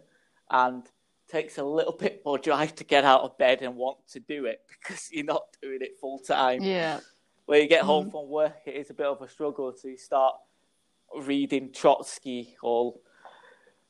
[0.52, 0.84] and
[1.30, 4.46] takes a little bit more drive to get out of bed and want to do
[4.46, 7.00] it because you're not doing it full time yeah.
[7.46, 8.12] when you get home mm-hmm.
[8.12, 10.36] from work, it is a bit of a struggle to start
[11.18, 12.96] reading Trotsky or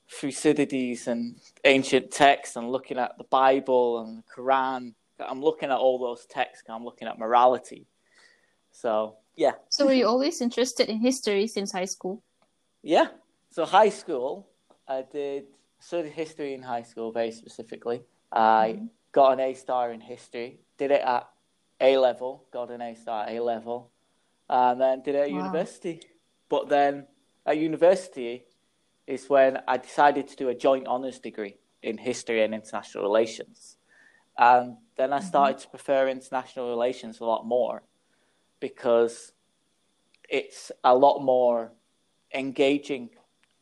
[0.10, 4.94] Thucydides and ancient texts and looking at the Bible and the Quran.
[5.20, 6.68] I'm looking at all those texts.
[6.68, 7.88] I'm looking at morality.
[8.72, 12.22] So yeah, So were you always interested in history since high school?
[12.84, 13.08] yeah.
[13.52, 14.48] So high school,
[14.88, 15.46] I did
[15.82, 18.04] studied history in high school very specifically.
[18.32, 18.86] I mm-hmm.
[19.12, 20.60] got an A star in history.
[20.78, 21.28] Did it at
[21.82, 22.46] A level.
[22.54, 23.92] Got an A star at A level,
[24.50, 25.38] and then did it at Wow.
[25.38, 26.02] university.
[26.48, 27.08] But then
[27.46, 28.46] at university
[29.08, 33.78] is when I decided to do a joint honours degree in history and international relations,
[34.38, 35.28] and then I mm-hmm.
[35.28, 37.84] started to prefer international relations a lot more
[38.60, 39.34] because
[40.30, 41.74] it's a lot more
[42.34, 43.10] engaging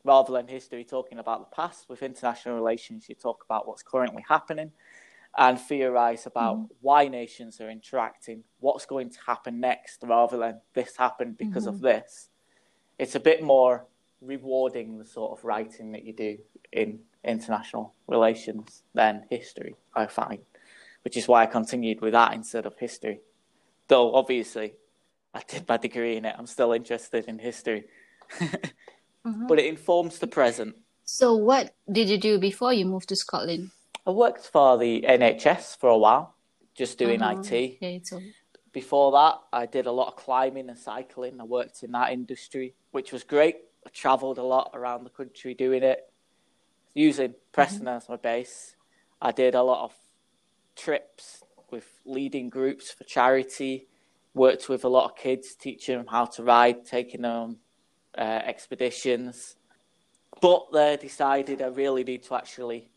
[0.04, 1.88] rather than history talking about the past.
[1.88, 4.72] With international relations, you talk about what's currently happening
[5.38, 6.74] and theorize about mm-hmm.
[6.80, 11.76] why nations are interacting, what's going to happen next, rather than this happened because of
[11.76, 11.84] mm-hmm.
[11.84, 12.28] this.
[12.98, 13.86] It's a bit more
[14.20, 16.38] rewarding the sort of writing that you do
[16.72, 20.40] in international relations than history, I find,
[21.04, 23.20] which is why I continued with that instead of history.
[23.88, 24.74] Though obviously,
[25.32, 27.84] I did my degree in it, I'm still interested in history.
[29.24, 30.76] But it informs the present.
[31.04, 33.70] So what did you do before you moved to Scotland?
[34.06, 36.34] I worked for the NHS for a while,
[36.74, 37.40] just doing Uh-huh.
[37.40, 37.78] IT.
[37.80, 38.22] Yeah, told.
[38.72, 41.40] Before that, I did a lot of climbing and cycling.
[41.40, 43.56] I worked in that industry, which was great.
[43.84, 46.10] I travelled a lot around the country doing it,
[46.94, 48.76] using Preston as my base.
[49.20, 49.92] I did a lot of
[50.76, 53.88] trips with leading groups for charity,
[54.34, 57.58] worked with a lot of kids, teaching them how to ride, taking them
[58.16, 59.56] uh, expeditions.
[60.40, 62.88] But they decided I really need to actually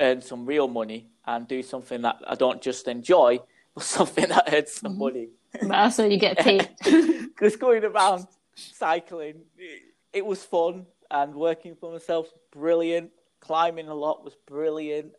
[0.00, 3.40] earn some real money and do something that I don't just enjoy,
[3.74, 5.28] but something that earns some money.
[5.52, 6.68] But also you get paid.
[6.82, 13.10] Because going around cycling, it, it was fun and working for myself was brilliant.
[13.40, 15.12] Climbing a lot was brilliant,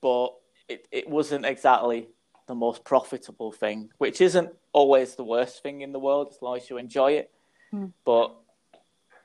[0.00, 0.34] but
[0.68, 2.08] it, it wasn't exactly
[2.46, 6.56] the most profitable thing, which isn't always the worst thing in the world as long
[6.56, 7.30] as you enjoy it.
[8.04, 8.34] But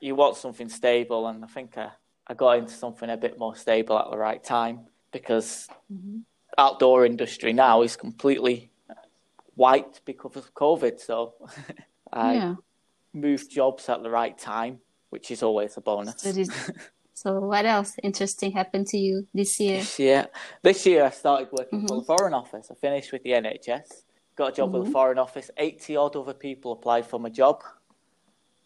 [0.00, 1.90] you want something stable, and I think I,
[2.26, 4.86] I got into something a bit more stable at the right time.
[5.12, 5.68] because
[6.58, 8.70] outdoor industry now is completely
[9.54, 11.00] white because of COVID.
[11.00, 11.34] So
[12.12, 12.54] I yeah.
[13.12, 14.80] moved jobs at the right time,
[15.10, 16.22] which is always a bonus.
[16.22, 16.48] So, did,
[17.14, 19.78] so what else interesting happened to you this year?
[19.78, 20.26] This year,
[20.62, 21.98] this year I started working for Mm-hmm.
[22.00, 22.70] the Foreign Office.
[22.70, 24.04] I finished with the NHS,
[24.36, 24.92] got a job with the Mm-hmm.
[24.92, 25.50] Foreign Office.
[25.56, 27.62] Eighty odd other people applied for my job,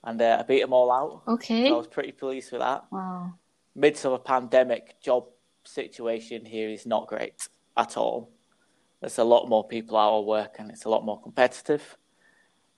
[0.08, 1.22] and uh, I beat them all out.
[1.34, 1.68] Okay.
[1.68, 2.84] So I was pretty pleased with that.
[2.90, 3.34] Wow.
[3.74, 5.26] Midst of a pandemic, job
[5.64, 7.46] situation here is not great
[7.76, 8.30] at all.
[9.00, 11.96] There's a lot more people out of work, and it's a lot more competitive.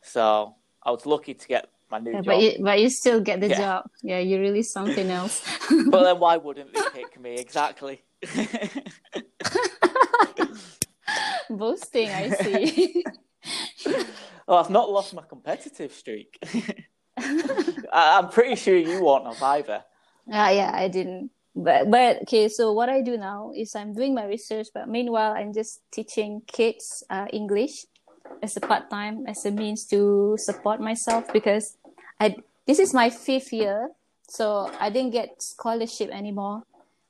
[0.03, 2.27] So I was lucky to get my new Yeah, job.
[2.27, 3.57] but you, but you still get the Yeah.
[3.59, 3.85] job.
[4.03, 5.41] Yeah, you're really something else.
[5.71, 8.03] but then why wouldn't they pick me exactly?
[11.49, 13.05] Boasting, I see.
[14.47, 16.39] well, I've not lost my competitive streak.
[17.93, 19.85] I- I'm pretty sure you won't have either.
[20.33, 21.31] Ah, yeah, I didn't.
[21.55, 25.33] But but okay, so what I do now is I'm doing my research, but meanwhile
[25.35, 27.87] I'm just teaching kids uh, English
[28.43, 31.77] as a part time as a means to support myself because
[32.21, 33.91] I this is my fifth year,
[34.29, 36.63] so I didn't get scholarship anymore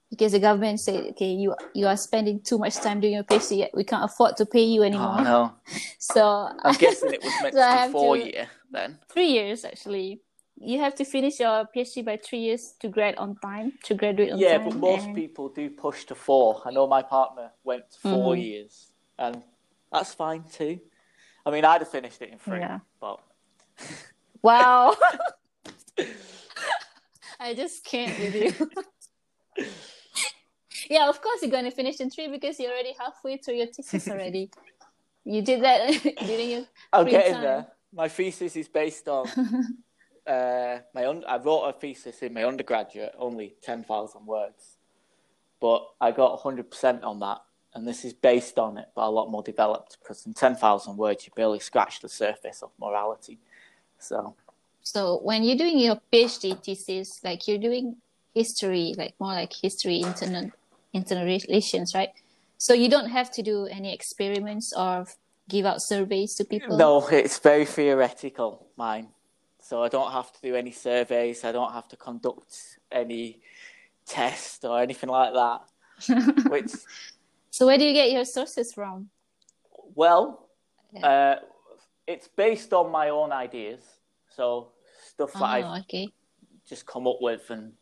[0.09, 3.69] because the government said, okay, you you are spending too much time doing your PhD,
[3.77, 5.17] we can't afford to pay you anymore.
[5.21, 5.53] Oh, no.
[6.01, 8.99] So I'm guessing it was meant So I to have be four to- year then.
[9.09, 10.21] three years actually.
[10.63, 14.33] You have to finish your PhD by three years to grad on time, to graduate
[14.33, 14.69] on Yeah, time.
[14.69, 16.61] but most and- people do push to four.
[16.67, 18.43] I know my partner went to 4 Mhm.
[18.45, 19.43] years, and
[19.91, 20.79] that's fine too.
[21.47, 22.81] I mean, I'd have finished it in three, Yeah.
[23.01, 23.21] but
[24.43, 24.97] Wow.
[27.41, 28.71] I just can't with you.
[30.91, 34.09] yeah, of course you're gonna finish in three because you're already halfway through your thesis
[34.09, 34.51] already.
[35.25, 37.43] you did that during your I'm free getting time.
[37.43, 37.67] there.
[37.93, 39.27] My thesis is based on
[40.27, 41.07] uh, my.
[41.07, 44.77] Un- I wrote a thesis in my undergraduate, only ten thousand words,
[45.61, 47.39] but I got hundred percent on that,
[47.75, 50.97] and this is based on it, but a lot more developed because in ten thousand
[50.97, 53.39] words you barely scratch the surface of morality.
[53.99, 54.35] So
[54.83, 57.97] So when you're doing your PhD thesis, like you're doing
[58.35, 60.51] history, like more like history, internal
[60.93, 62.11] internal relations, right?
[62.57, 65.07] So you don't have to do any experiments or
[65.51, 66.77] give out surveys to people.
[66.77, 69.09] no, it's very theoretical, mine.
[69.63, 71.45] So I don't have to do any surveys.
[71.45, 72.57] I don't have to conduct
[72.91, 73.41] any
[74.07, 75.61] test or anything like that.
[76.51, 76.73] Which
[77.51, 79.11] So where do you get your sources from?
[79.95, 80.49] Well,
[80.93, 81.07] Yeah.
[81.07, 81.39] uh,
[82.07, 83.83] it's based on my own ideas.
[84.35, 84.73] So
[85.07, 86.09] stuff that I've Oh, okay.
[86.67, 87.73] just come up with and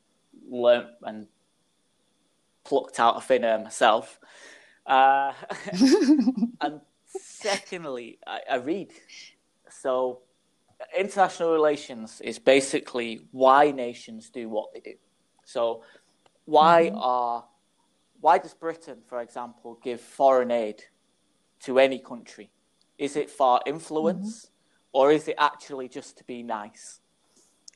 [0.51, 1.29] learnt and
[2.64, 4.19] plucked out of thin air myself.
[4.85, 5.33] Uh,
[6.61, 8.93] and secondly, I, I read.
[9.71, 10.21] So
[10.97, 14.95] international relations is basically why nations do what they do.
[15.45, 15.83] So
[16.45, 16.99] why mm-hmm.
[16.99, 17.45] are
[18.21, 20.83] why does Britain, for example, give foreign aid
[21.61, 22.51] to any country?
[22.99, 24.99] Is it for influence mm-hmm.
[24.99, 27.01] or is it actually just to be nice?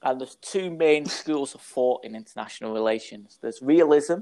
[0.03, 3.39] And there's two main schools of thought in international relations.
[3.41, 4.20] There's realism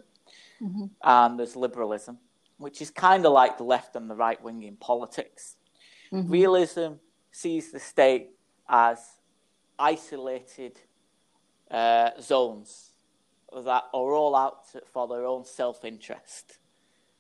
[0.60, 0.86] mm-hmm.
[1.02, 2.18] and there's liberalism,
[2.60, 5.56] which is kind of like the left and the right wing in politics.
[6.28, 6.92] Realism
[7.32, 8.30] sees the state
[8.68, 8.98] as
[9.78, 10.78] isolated
[11.70, 12.90] uh, zones
[13.52, 16.58] that are all out for their own self interest.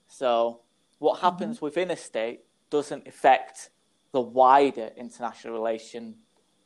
[0.08, 0.60] So,
[0.98, 3.70] what happens within a state doesn't affect
[4.12, 6.16] the wider international relation,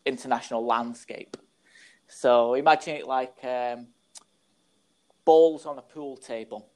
[0.05, 1.37] international landscape.
[2.09, 3.87] So, imagine it like um,
[5.25, 6.71] balls on a pool table.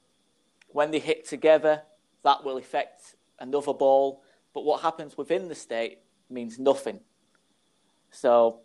[0.68, 1.82] When they hit together,
[2.24, 4.22] that will affect another ball,
[4.54, 5.98] but what happens within the state
[6.28, 7.00] means nothing.
[8.10, 8.60] So,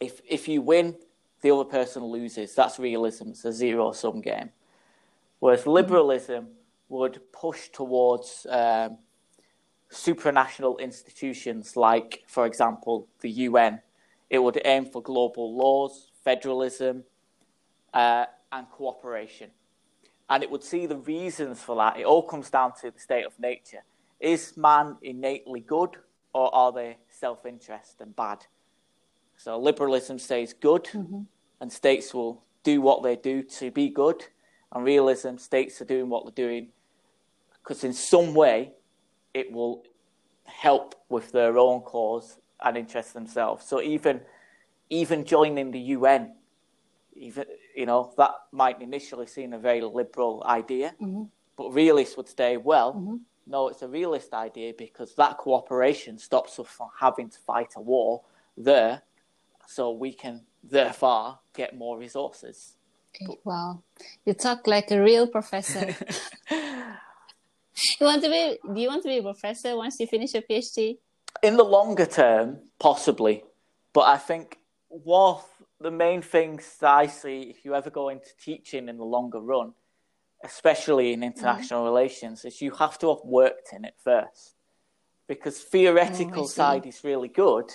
[0.00, 0.96] if if you win,
[1.40, 2.54] the other person loses.
[2.54, 3.30] That's realism.
[3.30, 4.50] It's a zero sum game.
[5.40, 6.48] Whereas liberalism
[6.88, 8.98] would push towards um,
[9.90, 13.80] supranational institutions like, for example, the UN.
[14.30, 17.04] It would aim for global laws, federalism,
[17.92, 19.50] uh, and cooperation.
[20.32, 21.98] And it would see the reasons for that.
[21.98, 23.84] It all comes down to the state of nature.
[24.18, 25.98] Is man innately good,
[26.32, 28.46] or are they self interest and bad?
[29.36, 31.24] So liberalism says good, mm-hmm.
[31.60, 34.24] and states will do what they do to be good,
[34.72, 36.68] and realism states are doing what they're doing
[37.62, 38.72] because in some way
[39.34, 39.84] it will
[40.44, 43.66] help with their own cause and interest themselves.
[43.66, 44.22] So even
[44.88, 46.36] even joining the UN,
[47.14, 47.44] even
[47.76, 51.24] you know that might initially seem a very liberal idea, mm-hmm.
[51.56, 53.16] but realists would say, well, mm-hmm.
[53.46, 57.80] no, it's a realist idea because that cooperation stops us from having to fight a
[57.80, 58.22] war
[58.56, 59.02] there,
[59.66, 62.74] so we can therefore get more resources.
[63.14, 63.82] Okay, wow.
[64.24, 65.94] You talk like a real professor.
[66.50, 70.42] you want to be do you want to be a professor once you finish your
[70.42, 70.98] PhD?
[71.42, 73.44] In the longer term, possibly.
[73.92, 74.58] But I think
[75.06, 75.44] of
[75.82, 79.40] the main things that I see if you ever go into teaching in the longer
[79.40, 79.74] run,
[80.44, 81.94] especially in international mm-hmm.
[81.94, 84.54] relations, is you have to have worked in it first.
[85.28, 87.70] Because theoretical oh, side is really good,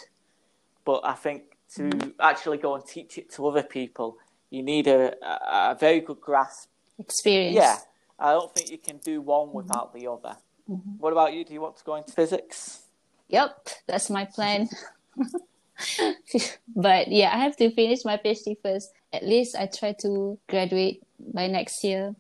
[0.86, 1.44] but I think
[1.76, 2.10] to mm-hmm.
[2.20, 4.18] actually go and teach it to other people,
[4.50, 6.70] you need a, a, a very good grasp.
[7.00, 7.56] Experience.
[7.56, 7.78] Yeah.
[8.20, 9.58] I don't think you can do one mm-hmm.
[9.58, 10.38] without the other.
[10.70, 10.98] Mm-hmm.
[10.98, 11.46] What about you?
[11.46, 12.84] Do you want to go into physics?
[13.30, 14.70] Yep, that's my plan.
[16.76, 18.92] but yeah, I have to finish my PhD first.
[19.14, 22.16] At least I try to graduate by next year.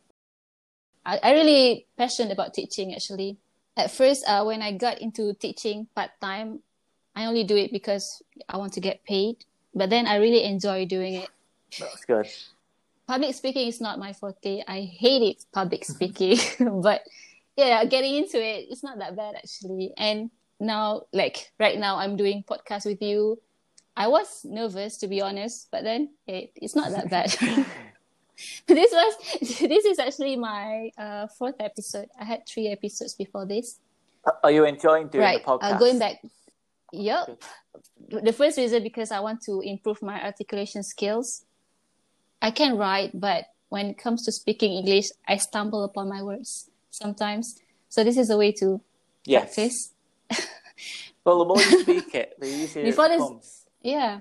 [1.05, 3.37] I, I really passionate about teaching actually.
[3.75, 6.61] At first, uh, when I got into teaching part time,
[7.15, 9.45] I only do it because I want to get paid.
[9.73, 11.29] But then I really enjoy doing it.
[11.79, 12.27] That's good.
[13.07, 14.63] Public speaking is not my forte.
[14.67, 16.37] I hate it, public speaking.
[16.81, 17.01] but
[17.55, 19.93] yeah, getting into it, it's not that bad actually.
[19.97, 20.29] And
[20.59, 23.39] now, like right now, I'm doing podcast with you.
[23.97, 27.35] I was nervous to be honest, but then it, it's not that bad.
[28.67, 29.15] this was
[29.59, 32.07] this is actually my uh, fourth episode.
[32.19, 33.79] I had three episodes before this.
[34.43, 35.43] Are you enjoying doing right.
[35.43, 35.73] the podcast?
[35.73, 36.21] Uh, going back,
[36.93, 37.41] yep.
[38.09, 41.45] The first reason because I want to improve my articulation skills.
[42.39, 46.69] I can write, but when it comes to speaking English, I stumble upon my words
[46.91, 47.59] sometimes.
[47.89, 48.79] So this is a way to
[49.25, 49.55] yes.
[49.55, 49.93] practice.
[51.25, 53.41] well, the more you speak it, the easier Before it becomes.
[53.41, 54.19] This, yeah.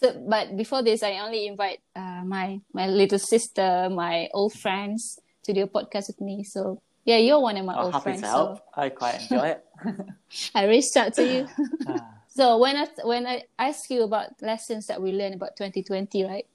[0.00, 5.18] So, but before this, I only invite uh, my my little sister, my old friends
[5.44, 6.44] to do a podcast with me.
[6.44, 8.20] So yeah, you're one of my oh, old happy friends.
[8.22, 8.56] To help.
[8.58, 8.62] So.
[8.74, 9.64] I quite enjoy it.
[10.54, 11.48] I reached out to you.
[11.88, 12.06] Ah.
[12.28, 16.46] so when I when I ask you about lessons that we learned about 2020, right?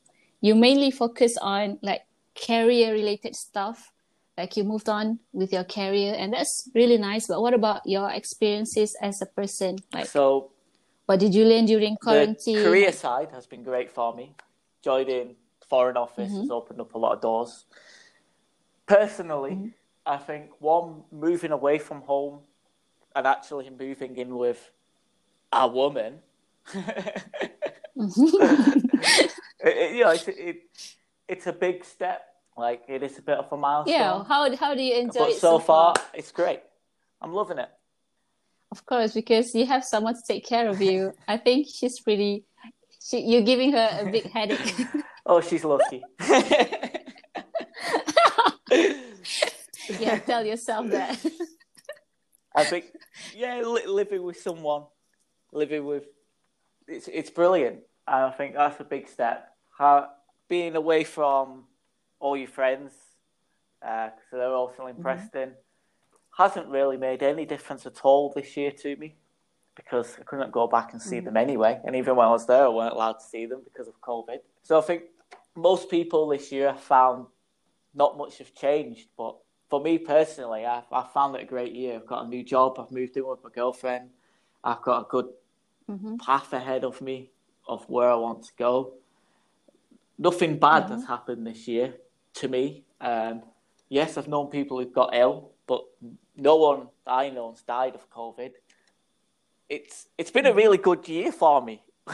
[0.41, 3.91] You mainly focus on like career related stuff,
[4.37, 7.27] like you moved on with your career, and that's really nice.
[7.27, 9.77] But what about your experiences as a person?
[9.93, 10.51] Like so
[11.06, 12.58] what did you learn during quarantine?
[12.58, 14.36] The career side has been great for me.
[14.84, 15.36] Joining
[15.70, 16.41] Foreign Office mm-hmm.
[16.41, 17.66] has opened up a lot of doors.
[18.86, 19.68] Personally, mm-hmm.
[20.06, 22.39] I think one moving away from home
[23.16, 24.72] and actually moving in with
[25.51, 26.20] a woman.
[26.74, 27.28] mm-hmm.
[29.68, 30.62] it, you know, it's, it,
[31.28, 32.22] it's a big step.
[32.58, 33.93] Like it is a bit of a milestone.
[33.93, 34.24] Yeah.
[34.24, 35.93] How how do you enjoy but it so, so far?
[36.14, 36.62] It's great.
[37.22, 37.70] I'm loving it.
[38.76, 41.13] Of course, because you have someone to take care of you.
[41.30, 42.43] I think she's pretty.
[43.01, 44.76] She, you're giving her a big headache.
[45.26, 46.03] oh, she's lucky.
[49.97, 51.26] yeah, tell yourself that.
[52.53, 52.88] I think,
[53.34, 54.84] yeah, li- living with someone,
[55.53, 56.03] living with,
[56.86, 57.80] it's it's brilliant.
[58.05, 59.55] And I think that's a big step.
[59.78, 60.09] How,
[60.49, 61.63] being away from
[62.19, 62.91] all your friends,
[63.80, 65.03] because uh, they're all still in mm-hmm.
[65.03, 65.53] Preston,
[66.38, 69.15] hasn't really made any difference at all this year to me
[69.75, 71.25] because I couldn't go back and see mm.
[71.25, 71.79] them anyway.
[71.86, 74.38] And even when I was there, I weren't allowed to see them because of COVID.
[74.63, 75.03] So I think
[75.55, 77.27] most people this year have found
[77.93, 79.07] not much have changed.
[79.17, 79.38] But
[79.69, 81.95] for me personally, I, I found it a great year.
[81.95, 82.77] I've got a new job.
[82.79, 84.09] I've moved in with my girlfriend.
[84.63, 85.27] I've got a good
[85.89, 86.17] mm-hmm.
[86.17, 87.31] path ahead of me
[87.67, 88.93] of where I want to go.
[90.17, 90.95] Nothing bad mm-hmm.
[90.95, 91.95] has happened this year
[92.36, 92.83] to me.
[93.01, 93.43] Um,
[93.89, 95.83] yes, I've known people who've got ill, but
[96.38, 98.51] no one I know has died of COVID.
[99.69, 101.81] It's it's been a really good year for me.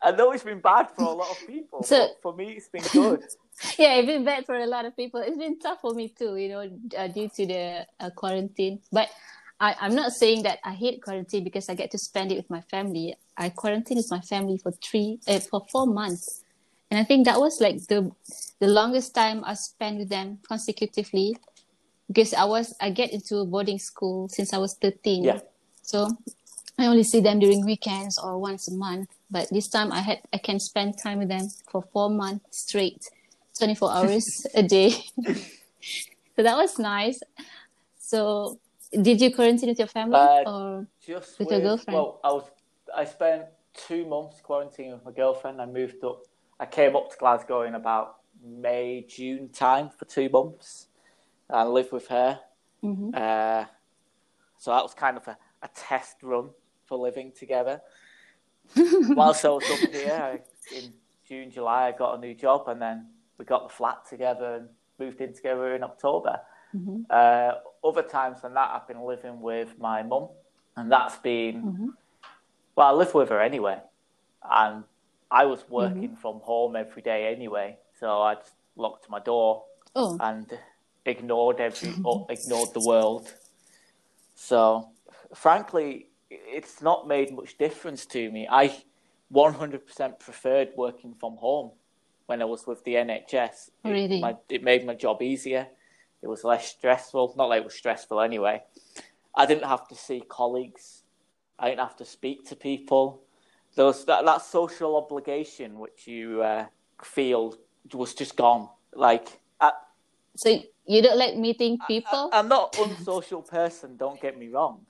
[0.00, 2.68] I know it's been bad for a lot of people, so, but for me it's
[2.68, 3.24] been good.
[3.78, 5.20] yeah, it's been bad for a lot of people.
[5.20, 8.80] It's been tough for me too, you know, uh, due to the uh, quarantine.
[8.92, 9.08] But
[9.58, 12.48] I, I'm not saying that I hate quarantine because I get to spend it with
[12.48, 13.16] my family.
[13.36, 16.44] I quarantined with my family for three, uh, for four months,
[16.92, 18.12] and I think that was like the
[18.60, 21.36] the longest time I spent with them consecutively
[22.08, 25.24] because I was I get into a boarding school since I was 13.
[25.24, 25.40] Yeah.
[25.82, 26.08] So
[26.78, 29.10] I only see them during weekends or once a month.
[29.30, 33.08] But this time I had I can spend time with them for four months straight,
[33.58, 34.90] 24 hours a day.
[36.36, 37.20] so that was nice.
[37.98, 38.58] So
[38.90, 41.94] did you quarantine with your family uh, or just with, with your girlfriend?
[41.94, 42.44] Well, I was
[42.96, 43.44] I spent
[43.74, 45.60] two months quarantining with my girlfriend.
[45.60, 46.22] I moved up.
[46.58, 50.87] I came up to Glasgow in about May June time for two months
[51.50, 52.40] and live with her.
[52.82, 53.10] Mm-hmm.
[53.14, 53.64] Uh,
[54.58, 56.50] so that was kind of a, a test run
[56.86, 57.80] for living together.
[58.76, 60.92] Whilst I was up here I, in
[61.26, 63.06] June, July, I got a new job, and then
[63.38, 64.68] we got the flat together and
[64.98, 66.40] moved in together in October.
[66.74, 67.02] Mm-hmm.
[67.08, 70.28] Uh, other times than that, I've been living with my mum,
[70.76, 71.88] and that's been mm-hmm.
[72.76, 73.78] well, I live with her anyway,
[74.50, 74.84] and
[75.30, 76.20] I was working mm-hmm.
[76.20, 80.46] from home every day anyway, so I just locked my door Oh, and
[81.08, 83.32] ignored every or ignored the world.
[84.34, 84.90] So,
[85.34, 88.46] frankly, it's not made much difference to me.
[88.50, 88.82] I
[89.32, 91.72] 100% preferred working from home
[92.26, 93.70] when I was with the NHS.
[93.84, 94.20] It- Really?
[94.20, 95.68] my- it made my job easier.
[96.22, 97.34] It was less stressful.
[97.36, 98.62] Not that it was stressful anyway.
[99.34, 101.04] I didn't have to see colleagues.
[101.58, 103.22] I didn't have to speak to people.
[103.74, 106.66] Those that that social obligation which you uh,
[107.02, 107.54] feel
[107.92, 108.68] was just gone.
[108.94, 109.40] Like
[110.36, 110.48] so
[110.86, 112.30] you don't like meeting people?
[112.32, 113.96] I, am not unsocial person.
[113.96, 114.86] Don't get me wrong,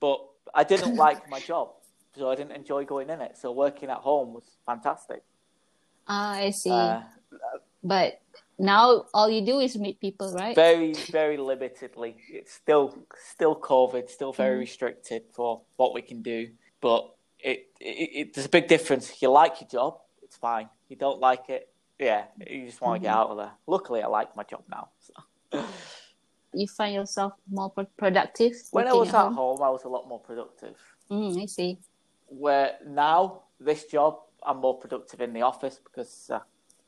[0.00, 0.18] but
[0.54, 1.70] I didn't like my job,
[2.16, 3.36] so I didn't enjoy going in it.
[3.38, 5.22] So working at home was fantastic.
[6.08, 6.70] ah, I see.
[6.70, 7.02] Uh,
[7.84, 8.20] but
[8.58, 10.54] now all you do is meet people, right?
[10.54, 12.14] very very limitedly.
[12.30, 12.96] It's still
[13.34, 14.60] still COVID, still very Mm-hmm.
[14.60, 16.50] restricted for what we can do.
[16.80, 19.10] But it, it, it there's a big difference.
[19.10, 20.68] If you like your job, it's fine.
[20.88, 21.68] You don't like it,
[22.02, 23.04] yeah, you just want to Mm-hmm.
[23.06, 23.52] get out of there.
[23.66, 24.88] Luckily, I like my job now.
[25.00, 25.12] So.
[26.54, 29.34] you find yourself more productive When I was at home?
[29.34, 30.76] home, I was a lot more productive.
[31.10, 31.78] Mm, I see.
[32.28, 36.40] Where now this job, I'm more productive in the office because uh,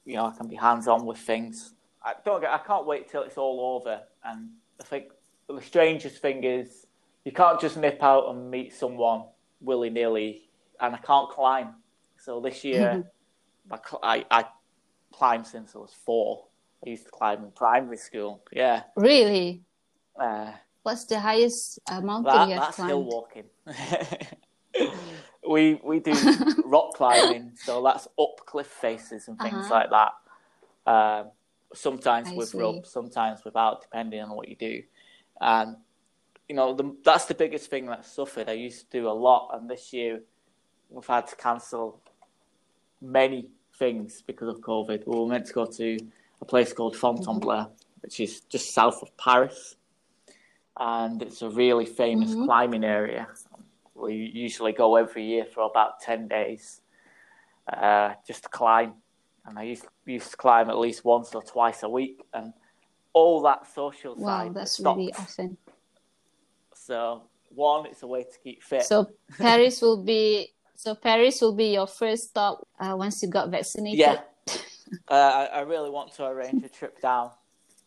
[0.05, 1.75] you know I can be hands on with things.
[2.03, 2.51] I don't get.
[2.51, 4.01] I can't wait till it's all over.
[4.25, 4.51] And
[4.81, 5.05] I think
[5.49, 6.87] the strangest thing is
[7.25, 9.25] you can't just nip out and meet someone
[9.61, 10.43] willy nilly.
[10.81, 11.75] And I can't climb.
[12.19, 13.05] So this year,
[14.03, 14.45] I I
[15.15, 16.45] climbed since I was four.
[16.87, 18.43] I used to climb in primary school.
[18.53, 18.83] Yeah.
[18.97, 19.63] Really?
[20.21, 20.53] Uh,
[20.83, 23.07] What's the highest uh, mountain That, you have that's hill climbed?
[23.07, 23.45] walking.
[25.49, 26.15] we we do
[26.65, 29.75] rock climbing, so that's up cliff faces and things Uh-huh.
[29.75, 30.13] like that.
[30.93, 31.31] Um,
[31.73, 32.59] sometimes I with see.
[32.59, 34.83] rope, sometimes without, depending on what you do.
[35.41, 35.77] And
[36.49, 38.49] you know, the, that's the biggest thing that suffered.
[38.51, 40.21] I used to do a lot, and this year
[40.91, 42.03] we've had to cancel
[43.01, 43.49] many
[43.79, 45.07] things because of COVID.
[45.07, 45.99] We were meant to go to
[46.41, 47.71] a place called Fontainebleau,
[48.01, 49.77] which is just south of Paris,
[50.79, 52.45] and it's a really famous Mhm.
[52.45, 53.29] climbing area.
[53.95, 56.81] We usually go every year for about ten days,
[57.73, 58.95] uh, just to climb.
[59.47, 62.53] And I used used to climb at least once or twice a week, and
[63.13, 64.99] all that social Wow, side that's stopped.
[64.99, 65.57] really often.
[66.75, 68.83] So one, it's a way to keep fit.
[68.83, 70.53] So Paris will be
[70.85, 74.01] so Paris will be your first stop uh, once you got vaccinated.
[74.01, 74.21] Yeah.
[75.09, 77.31] uh, I, I really want to arrange a trip down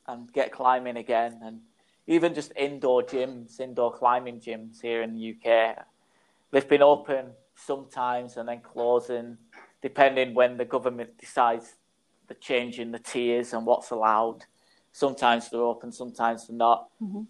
[0.07, 1.61] and get climbing again, and
[2.07, 5.85] even just indoor gyms, indoor climbing gyms here in the UK.
[6.49, 9.37] They've been open sometimes and then closing,
[9.83, 11.75] depending when the government decides
[12.27, 14.45] the change in the tiers and what's allowed.
[14.91, 16.89] Sometimes they're open, sometimes they're not.
[16.99, 17.27] Mhm.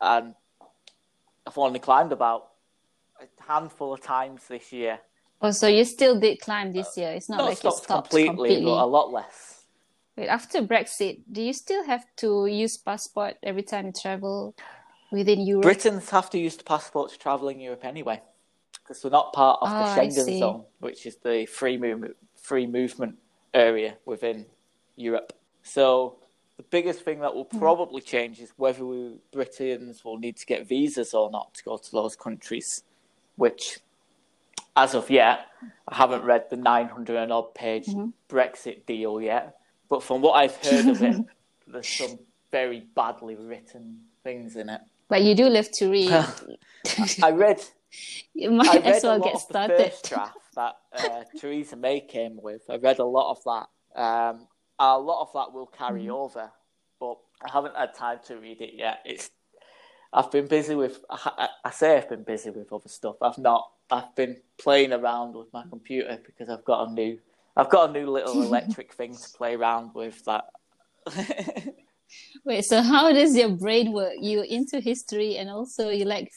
[0.00, 0.34] And
[1.46, 2.53] I've only climbed about
[3.20, 4.98] a handful of times this year.
[5.40, 7.10] Oh, so you still did climb this year?
[7.12, 8.64] It's not, Not like stopped, it stopped completely, completely.
[8.64, 9.64] but a lot less.
[10.16, 14.54] Wait, after Brexit, do you still have to use passport every time you travel
[15.10, 15.64] within Europe?
[15.64, 18.22] Britons have to use the passport to travel in Europe anyway,
[18.72, 22.66] because we're not part of Oh, the Schengen zone, which is the free movement free
[22.66, 23.16] movement
[23.54, 24.46] area within
[24.96, 25.32] Europe.
[25.62, 26.18] So
[26.58, 27.36] the biggest thing that Hmm.
[27.36, 31.64] will probably change is whether we Britons will need to get visas or not to
[31.64, 32.84] go to those countries,
[33.36, 33.78] which,
[34.76, 35.46] as of yet,
[35.88, 38.08] I haven't read the 900 and odd page Mm-hmm.
[38.28, 39.56] Brexit deal yet.
[39.88, 41.16] But from what I've heard of it,
[41.66, 42.18] there's some
[42.50, 44.80] very badly written things in it.
[45.08, 46.10] But you do live to read.
[47.22, 47.60] I read
[48.34, 51.22] you I might read as a well lot get of the first draft that uh,
[51.38, 52.62] Theresa May came with.
[52.68, 54.00] I read a lot of that.
[54.00, 56.10] Um, a lot of that will carry Mm-hmm.
[56.10, 56.50] over,
[56.98, 59.00] but I haven't had time to read it yet.
[59.04, 59.30] It's
[60.14, 61.00] I've been busy with.
[61.10, 63.16] I, I say I've been busy with other stuff.
[63.20, 63.68] I've not.
[63.90, 67.18] I've been playing around with my computer because I've got a new.
[67.56, 70.24] I've got a new little electric thing to play around with.
[70.24, 70.44] That
[72.44, 74.14] Wait, so how does your brain work?
[74.20, 76.30] You're into history and also you like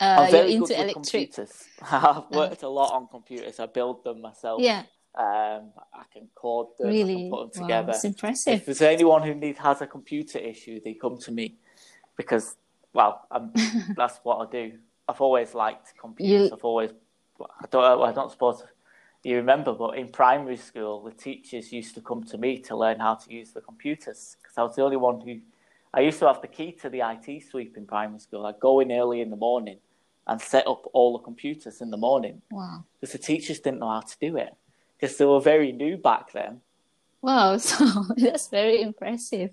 [0.00, 0.94] uh, you're into electric.
[0.94, 1.64] computers.
[1.90, 3.60] I've worked a lot on computers.
[3.60, 4.60] I build them myself.
[4.62, 4.82] Yeah,
[5.14, 6.88] Um, I can code them.
[6.88, 7.14] I really.
[7.14, 7.92] can put them Wow, together.
[7.92, 8.54] it's impressive.
[8.54, 11.56] If there's anyone who needs has a computer issue, they come to me
[12.16, 12.56] because,
[12.98, 13.52] well, I'm, um,
[13.96, 14.72] that's what I do.
[15.08, 16.48] I've always liked computers.
[16.50, 16.90] You- I've always,
[17.40, 18.62] I don't, I don't suppose
[19.22, 22.98] you remember, but in primary school, the teachers used to come to me to learn
[22.98, 25.38] how to use the computers because I was the only one who.
[25.94, 28.44] I used to have the key to the IT sweep in primary school.
[28.44, 29.78] I'd go in early in the morning
[30.26, 32.84] and set up all the computers in the morning Wow.
[33.00, 34.52] because the teachers didn't know how to do it
[35.00, 36.60] because they were very new back then.
[37.22, 37.76] Wow, so
[38.16, 39.50] that's very impressive.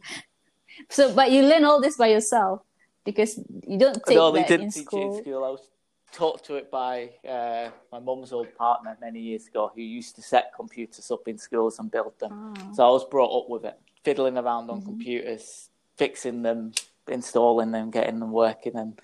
[0.89, 2.61] So, but you learn all this by yourself
[3.05, 3.37] because
[3.67, 5.13] you don't take no, they that didn't in teach school.
[5.13, 5.43] it in school.
[5.45, 5.69] I was
[6.11, 10.21] taught to it by uh, my mum's old partner many years ago, who used to
[10.21, 12.53] set computers up in schools and build them.
[12.57, 12.73] Oh.
[12.73, 14.89] So I was brought up with it, fiddling around on Mm-hmm.
[14.89, 16.71] computers, fixing them,
[17.07, 18.99] installing them, getting them working, and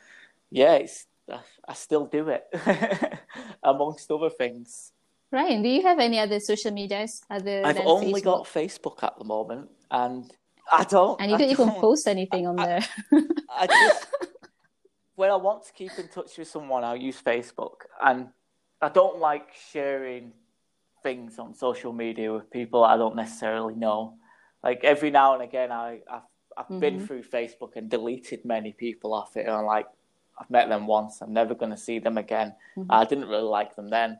[0.49, 2.43] yeah, it's I, I still do it,
[3.64, 4.91] amongst other things.
[5.32, 8.24] Ryan, do you have any other social medias other I've than only Facebook?
[8.24, 10.30] got Facebook at the moment, and
[10.72, 11.20] I don't.
[11.22, 12.84] And you I don't even post anything on there.
[13.49, 14.07] I just
[15.16, 18.30] when I want to keep in touch with someone, I'll use Facebook, and
[18.82, 20.34] I don't like sharing
[21.03, 24.16] things on social media with people I don't necessarily know.
[24.64, 26.22] Like every now and again, I I've,
[26.57, 27.07] I've been Mhm.
[27.07, 29.88] through Facebook and deleted many people off it, and I'm like,
[30.39, 32.55] I've met them once, I'm never going to see them again.
[32.78, 32.88] Mhm.
[32.89, 34.20] I didn't really like them then,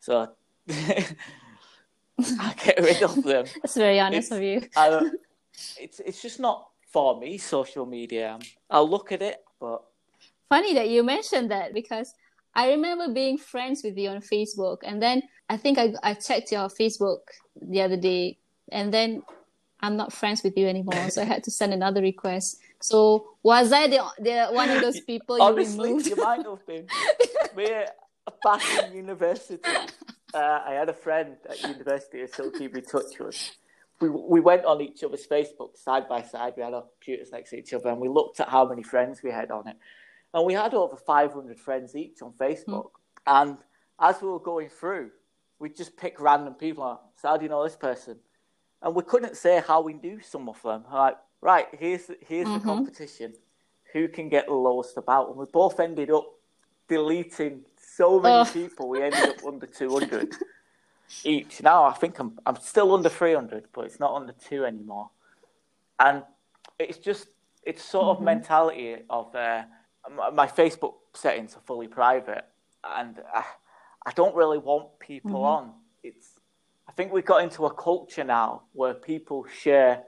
[0.00, 0.28] so
[0.68, 3.46] I get rid of them.
[3.62, 4.68] That's very honest It's- of you.
[4.76, 5.20] I don't,
[5.80, 7.38] it's it's just not for me.
[7.38, 8.38] Social media.
[8.70, 9.82] I'll look at it, but
[10.48, 12.14] Funny that you mentioned that because
[12.54, 16.52] I remember being friends with you on Facebook, and then I think I I checked
[16.52, 17.18] your Facebook
[17.60, 18.38] the other day,
[18.70, 19.22] and then
[19.80, 22.58] I'm not friends with you anymore, so I had to send another request.
[22.80, 26.06] So was I the the one of those people you honestly, removed?
[26.06, 26.86] you might have been.
[27.56, 27.66] Me,
[28.44, 29.60] back in university,
[30.34, 33.50] uh, I had a friend at university who still keep in touch with.
[34.00, 36.54] We we went on each other's Facebook side by side.
[36.56, 39.22] We had our computers next to each other, and we looked at how many friends
[39.22, 39.76] we had on it.
[40.34, 42.90] And we had over 500 friends each on Facebook.
[43.26, 43.56] And
[43.98, 45.10] as we were going through,
[45.58, 46.84] we'd just pick random people.
[46.84, 48.18] Like, so how do you know this person?
[48.82, 50.84] And we couldn't say how we knew some of them.
[50.92, 52.64] Like, right, here's here's the Mhm.
[52.64, 53.32] competition.
[53.94, 55.28] Who can get the lowest about?
[55.30, 56.26] And we both ended up
[56.88, 58.52] deleting so many Ugh.
[58.52, 58.88] people.
[58.90, 60.34] We ended up under 200
[61.24, 61.62] each.
[61.62, 65.10] Now I think I'm I'm still under 300, but it's not under two anymore.
[65.98, 66.22] And
[66.78, 67.28] it's just
[67.62, 68.24] it's sort of Mhm.
[68.24, 69.64] mentality of uh,
[70.32, 72.44] my- Facebook settings are fully private,
[72.84, 73.44] and I,
[74.06, 75.44] I don't really want people Mhm.
[75.56, 75.74] on.
[76.02, 76.38] It's
[76.88, 80.04] I think we've got into a culture now where people share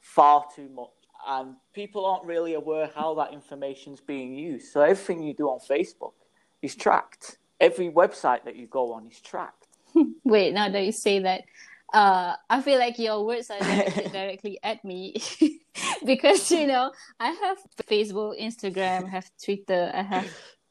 [0.00, 0.90] far too much,
[1.26, 4.72] and people aren't really aware how that information's being used.
[4.72, 6.14] So everything you do on Facebook
[6.62, 7.38] is tracked.
[7.60, 9.61] Every website that you go on is tracked.
[10.24, 11.44] Wait, now that you say that,
[11.92, 15.16] uh, I feel like your words are directed directly at me
[16.06, 20.28] because you know I have Facebook, Instagram, I have Twitter, I have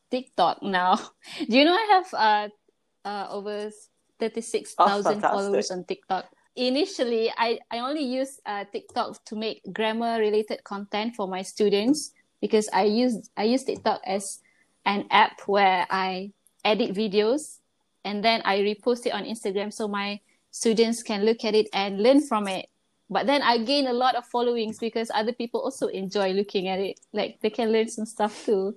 [0.09, 0.95] TikTok now.
[1.47, 3.69] Do you know I have uh, uh over
[4.19, 6.26] thirty six thousand Oh, followers on TikTok?
[6.55, 12.11] Initially, I I only use uh, TikTok to make grammar related content for my students
[12.41, 14.41] because I use I use TikTok as
[14.86, 16.34] an app where I
[16.65, 17.61] edit videos
[18.04, 20.20] and then I repost it on Instagram so my
[20.52, 22.68] students can look at it and learn from it.
[23.10, 26.80] But then I gain a lot of followings because other people also enjoy looking at
[26.80, 26.99] it.
[27.14, 28.76] Like they can learn some stuff too.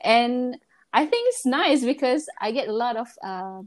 [0.00, 0.56] And
[0.92, 3.62] I think it's nice because I get a lot of uh,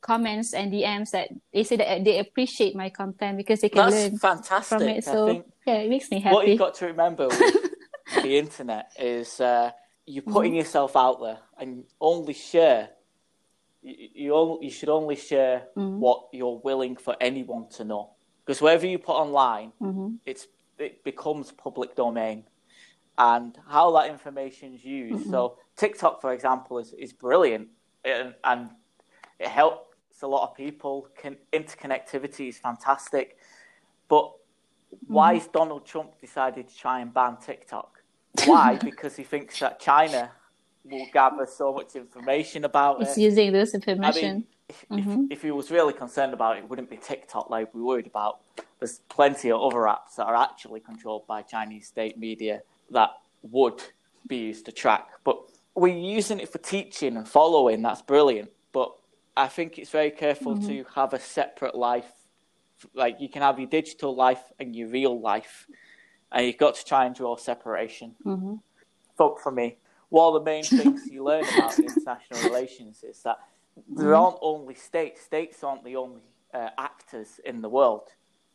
[0.00, 3.94] comments and DMs that they say that they appreciate my content because they can That's
[4.12, 4.78] learn fantastic.
[4.78, 5.04] from it.
[5.04, 6.34] So think yeah, it makes me happy.
[6.34, 7.70] what you've got to remember with
[8.22, 9.70] the internet is uh,
[10.06, 10.58] you're putting Mm-hmm.
[10.58, 12.90] yourself out there and only share.
[13.84, 15.98] You, you, only, you should only share Mhm.
[15.98, 18.10] what you're willing for anyone to know.
[18.44, 20.18] Because whatever you put online, Mhm.
[20.24, 22.44] it's it becomes public domain.
[23.16, 25.20] And how that information is used.
[25.20, 25.30] Mm-hmm.
[25.30, 27.68] So TikTok, for example, is, is brilliant
[28.04, 28.70] and, and
[29.38, 31.06] it helps a lot of people.
[31.16, 33.36] Can, interconnectivity is fantastic.
[34.08, 34.32] But
[35.06, 35.38] why Mm-hmm.
[35.38, 38.02] has Donald Trump decided to try and ban TikTok?
[38.46, 38.74] Why?
[38.90, 40.32] because he thinks that China
[40.84, 43.22] will gather so much information about It's it.
[43.22, 44.34] using this I information.
[44.34, 45.24] mean, if, Mhm.
[45.26, 48.06] if, if he was really concerned about it, it wouldn't be TikTok like we worried
[48.06, 48.40] about.
[48.78, 53.10] There's plenty of other apps that are actually controlled by Chinese state media that
[53.42, 53.82] would
[54.26, 55.08] be used to track.
[55.24, 55.38] But
[55.74, 57.82] we're using it for teaching and following.
[57.82, 58.50] That's brilliant.
[58.72, 58.94] But
[59.36, 60.68] I think it's very careful Mm-hmm.
[60.68, 62.10] to have a separate life.
[62.92, 65.66] Like you can have your digital life and your real life,
[66.30, 68.14] and you've got to try and draw separation.
[68.24, 68.60] Mhm.
[69.16, 69.78] But for me,
[70.18, 73.38] one of the main things you learn about international relations is that
[73.98, 74.22] there Mm-hmm.
[74.22, 75.18] aren't only states.
[75.22, 76.22] States aren't the only
[76.58, 78.06] uh, actors in the world.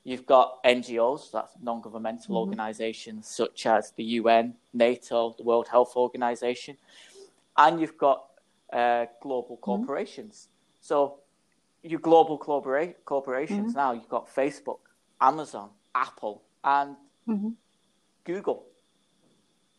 [0.05, 2.43] You've got NGOs, that's non-governmental Mm-hmm.
[2.43, 6.77] organizations such as the UN, NATO, the World Health Organization,
[7.57, 8.19] and you've got
[8.71, 9.69] uh, global Mm-hmm.
[9.71, 10.47] corporations.
[10.79, 10.97] So
[11.83, 13.81] your global corpora- corporations Mm-hmm.
[13.83, 14.79] now, you've got Facebook,
[15.19, 16.95] Amazon, Apple, and
[17.27, 17.51] Mhm.
[18.23, 18.59] Google.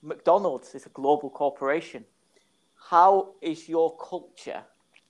[0.03, 2.05] McDonald's is a global corporation.
[2.89, 4.63] How is your culture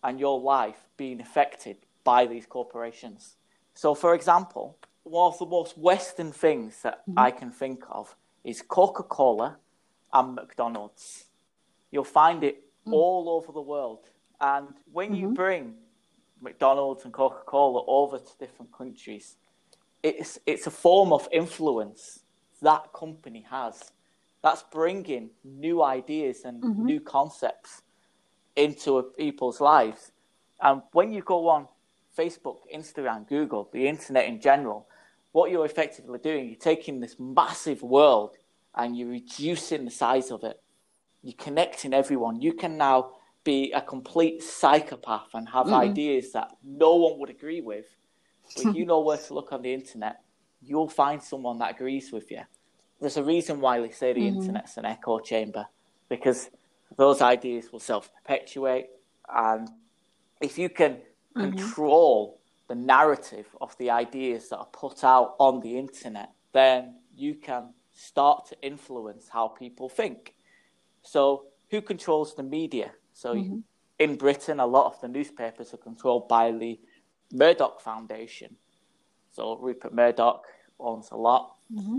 [0.02, 3.36] and your life being affected by these corporations?
[3.74, 8.14] So, for example, one of the most Western things that I can think of
[8.44, 9.56] is Coca Cola
[10.12, 11.26] and McDonald's.
[11.90, 12.92] You'll find it mm.
[12.92, 14.10] all over the world.
[14.40, 15.16] And when mm-hmm.
[15.16, 15.74] you bring
[16.40, 19.36] McDonald's and Coca Cola over to different countries,
[20.02, 22.20] it's it's a form of influence
[22.62, 23.92] that company has.
[24.42, 26.84] That's bringing new ideas and mm-hmm.
[26.86, 27.82] new concepts
[28.56, 30.12] into people's lives.
[30.60, 31.68] And when you go on
[32.16, 34.86] Facebook, Instagram, Google, the internet in general,
[35.32, 38.36] what you're effectively doing, you're taking this massive world
[38.74, 40.60] and you're reducing the size of it.
[41.22, 42.40] You're connecting everyone.
[42.40, 43.12] You can now
[43.44, 45.74] be a complete psychopath and have mm.
[45.74, 47.86] ideas that no one would agree with.
[48.56, 50.22] But you know where to look on the internet,
[50.62, 52.42] you'll find someone that agrees with you.
[53.00, 54.40] There's a reason why they say the mm-hmm.
[54.40, 55.66] internet's an echo chamber
[56.08, 56.50] because
[56.96, 58.88] those ideas will self perpetuate.
[59.32, 59.68] And
[60.40, 60.92] if you can
[61.36, 61.56] mm-hmm.
[61.56, 67.34] control the narrative of the ideas that are put out on the internet, then you
[67.34, 70.34] can start to influence how people think.
[71.02, 72.92] So, who controls the media?
[73.12, 73.58] So, mm-hmm.
[73.98, 76.78] in Britain, a lot of the newspapers are controlled by the
[77.32, 78.56] Murdoch Foundation.
[79.30, 80.44] So, Rupert Murdoch
[80.78, 81.56] owns a lot.
[81.72, 81.98] Mm-hmm.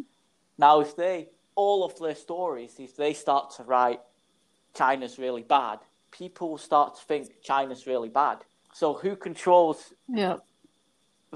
[0.61, 3.99] Now, if they, all of their stories, if they start to write
[4.73, 5.79] China's really bad,
[6.11, 8.37] people will start to think China's really bad.
[8.73, 10.37] So, who controls yeah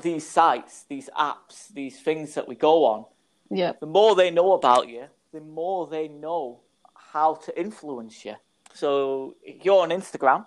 [0.01, 3.05] these sites, these apps, these things that we go on,
[3.49, 3.73] yeah.
[3.79, 6.61] the more they know about you, the more they know
[6.93, 8.35] how to influence you.
[8.73, 10.45] So you're on Instagram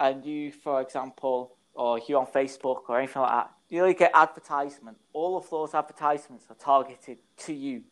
[0.00, 4.96] and you, for example, or you're on Facebook or anything like that, you get advertisement.
[5.12, 7.82] All of those advertisements are targeted to you.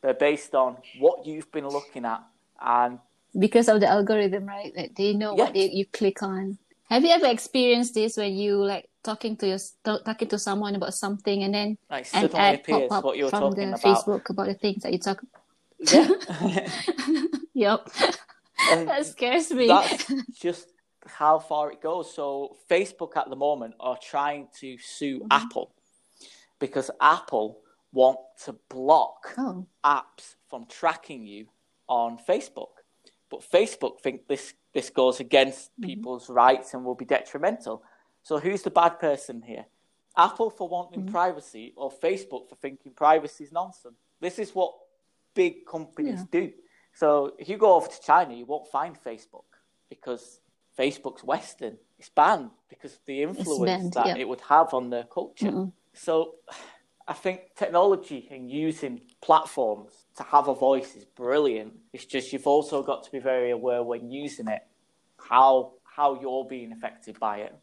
[0.00, 2.22] They're based on what you've been looking at
[2.60, 2.98] and
[3.38, 4.72] because of the algorithm, right?
[4.74, 5.44] Like they know yeah.
[5.44, 6.58] what they, you click on.
[6.88, 10.94] Have you ever experienced this when you like talking to your talking to someone about
[10.94, 13.82] something and then like an ad pop up what you're from the about.
[13.82, 15.22] Facebook about the things that you talk.
[15.78, 16.08] Yeah.
[17.54, 17.88] yep.
[18.70, 19.68] And that scares me.
[19.68, 20.68] That's just
[21.06, 22.12] how far it goes.
[22.12, 25.28] So Facebook at the moment are trying to sue mm-hmm.
[25.30, 25.72] Apple
[26.58, 27.60] because Apple
[27.96, 29.66] want to block oh.
[29.82, 31.46] apps from tracking you
[31.88, 32.74] on Facebook.
[33.30, 35.88] But Facebook think this this goes against mm-hmm.
[35.88, 37.82] people's rights and will be detrimental.
[38.22, 39.64] So who's the bad person here?
[40.16, 41.12] Apple for wanting mm-hmm.
[41.12, 43.96] privacy or Facebook for thinking privacy is nonsense?
[44.20, 44.74] This is what
[45.34, 46.40] big companies yeah.
[46.40, 46.52] do.
[46.92, 49.48] So if you go over to China, you won't find Facebook
[49.88, 50.40] because
[50.78, 51.76] Facebook's Western.
[51.98, 54.16] It's banned because of the influence that yeah.
[54.16, 55.46] it would have on their culture.
[55.46, 55.70] Mm-hmm.
[55.94, 56.34] So
[57.08, 61.74] I think technology and using platforms to have a voice is brilliant.
[61.92, 64.62] It's just you've also got to be very aware when using it
[65.18, 67.54] how how you're being affected by it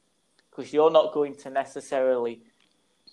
[0.49, 2.41] because you're not going to necessarily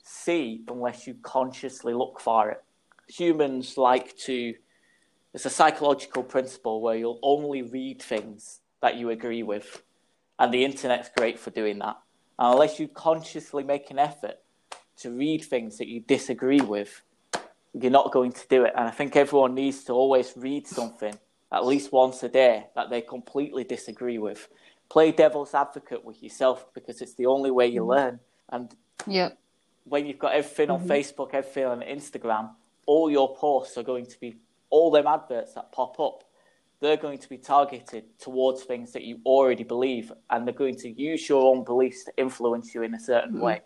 [0.02, 2.62] see unless you consciously look for it.
[3.08, 4.54] Humans like to
[5.34, 9.82] it's a psychological principle where you'll only read things that you agree with.
[10.38, 11.98] And the internet's great for doing that.
[12.38, 14.38] And unless you consciously make an effort
[15.00, 17.02] to read things that you disagree with,
[17.72, 18.72] you're not going to do it.
[18.76, 21.14] And I think everyone needs to always read something
[21.52, 24.48] at least once a day that they completely disagree with.
[24.88, 27.90] Play devil's advocate with yourself because it's the only way you mm-hmm.
[27.90, 28.20] learn.
[28.50, 28.74] And
[29.06, 29.30] yeah.
[29.84, 30.90] when you've got everything on mm-hmm.
[30.90, 32.50] Facebook, everything on Instagram,
[32.86, 34.36] all your posts are going to be
[34.68, 36.24] all them adverts that pop up.
[36.80, 40.90] They're going to be targeted towards things that you already believe, and they're going to
[40.90, 43.42] use your own beliefs to influence you in a certain mm-hmm.
[43.42, 43.60] way.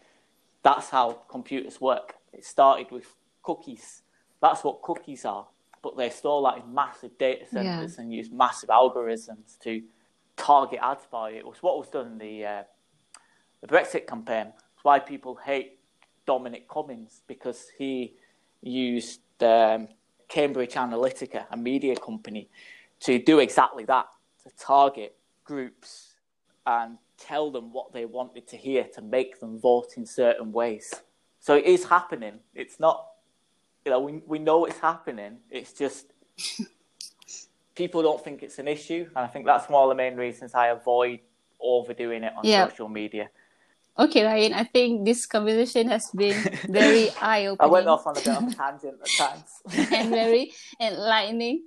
[0.65, 2.15] That's how computers work.
[2.33, 4.03] It started with cookies.
[4.41, 5.47] That's what cookies are.
[5.83, 8.03] But they store that in massive data centers yeah.
[8.03, 9.83] and use massive algorithms to
[10.37, 11.37] target ads by you.
[11.37, 12.63] It was what was done in the uh,
[13.61, 14.47] the Brexit campaign.
[14.75, 15.79] It's why people hate
[16.27, 18.15] Dominic Cummings because he
[18.63, 19.89] used um,
[20.29, 22.49] Cambridge Analytica, a media company,
[23.01, 24.07] to do exactly that
[24.43, 26.15] to target groups
[26.67, 30.93] and tell them what they wanted to hear to make them vote in certain ways.
[31.41, 32.41] So it is happening.
[32.55, 33.07] It's not,
[33.85, 35.39] you know, we, we know it's happening.
[35.51, 36.13] It's just
[37.75, 39.07] people don't think it's an issue.
[39.17, 41.21] And I think that's one of the main reasons I avoid
[41.61, 42.69] overdoing it on yeah.
[42.69, 43.31] social media.
[43.97, 46.37] Okay, Ryan, I think this conversation has been
[46.69, 47.71] very eye opening.
[47.71, 49.93] I went off on a bit of a tangent at times.
[49.93, 51.63] and very enlightening.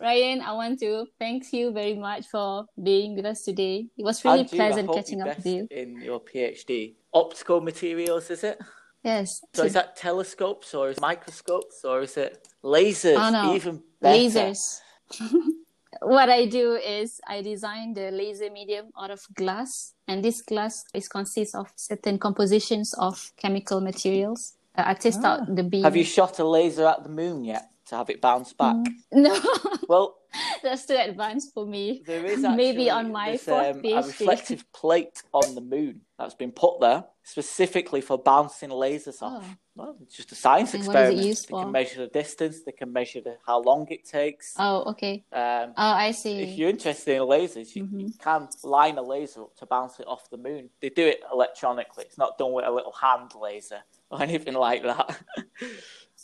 [0.00, 3.86] Ryan, I want to thank you very much for being with us today.
[3.96, 5.68] It was really pleasant catching up with you.
[5.70, 8.58] In your PhD, optical materials, is it?
[9.02, 9.40] Yes.
[9.52, 13.16] So is that telescopes or is microscopes or is it lasers?
[13.18, 13.54] Oh, no.
[13.54, 14.18] Even better.
[14.18, 14.80] Lasers.
[16.00, 20.84] what I do is I design the laser medium out of glass, and this glass
[20.94, 24.56] is consists of certain compositions of chemical materials.
[24.76, 25.34] Uh, I test ah.
[25.34, 25.84] out the beam.
[25.84, 27.70] Have you shot a laser at the moon yet?
[27.86, 28.76] To have it bounce back.
[29.12, 29.38] No,
[29.88, 30.16] Well,
[30.62, 32.02] that's too advanced for me.
[32.06, 36.34] there is Maybe on my there's, fourth um, a reflective plate on the moon that's
[36.34, 39.44] been put there specifically for bouncing lasers off.
[39.46, 39.54] Oh.
[39.76, 41.26] Well, it's just a science And what is it experiment.
[41.26, 41.62] used they for?
[41.64, 42.62] can measure the distance.
[42.64, 44.54] They can measure the, how long it takes.
[44.58, 45.24] Oh, okay.
[45.32, 46.42] Um, Oh, I see.
[46.42, 50.06] if you're interested in lasers, you, you can line a laser up to bounce it
[50.06, 50.70] off the moon.
[50.80, 52.04] They do it electronically.
[52.06, 53.80] It's not done with a little hand laser
[54.10, 55.18] or anything like that.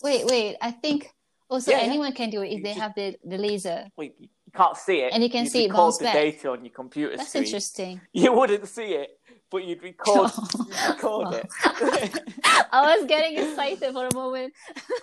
[0.03, 0.57] Wait, wait.
[0.63, 1.11] I think
[1.51, 1.85] also Yeah, yeah.
[1.85, 3.87] anyone can do it if You they just- have the, the laser.
[3.97, 5.13] well, you, you can't see it.
[5.13, 6.15] And you can You'd see it record bounce the back.
[6.15, 7.45] data on your computer That's screen.
[7.45, 8.01] interesting.
[8.13, 9.11] You wouldn't see it,
[9.51, 11.49] but you'd record, you'd record it.
[12.73, 14.53] I was getting excited for a moment.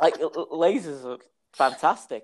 [0.02, 1.24] like lasers look
[1.54, 2.24] fantastic.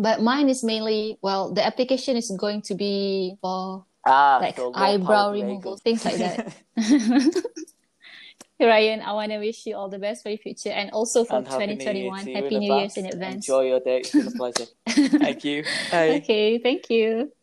[0.00, 4.72] But mine is mainly well, the application is going to be for Ah, like so
[4.74, 6.54] eyebrow removal, things like that.
[8.60, 11.36] Ryan, I want to wish you all the best for your future and also for
[11.36, 12.26] And Happy New Year 2021.
[12.34, 13.14] Happy New Year's in advance.
[13.14, 13.34] advance.
[13.48, 14.00] Enjoy your day.
[14.00, 14.66] It's been a pleasure.
[14.88, 15.64] Thank you.
[15.90, 16.22] Bye.
[16.22, 17.32] Okay, thank you.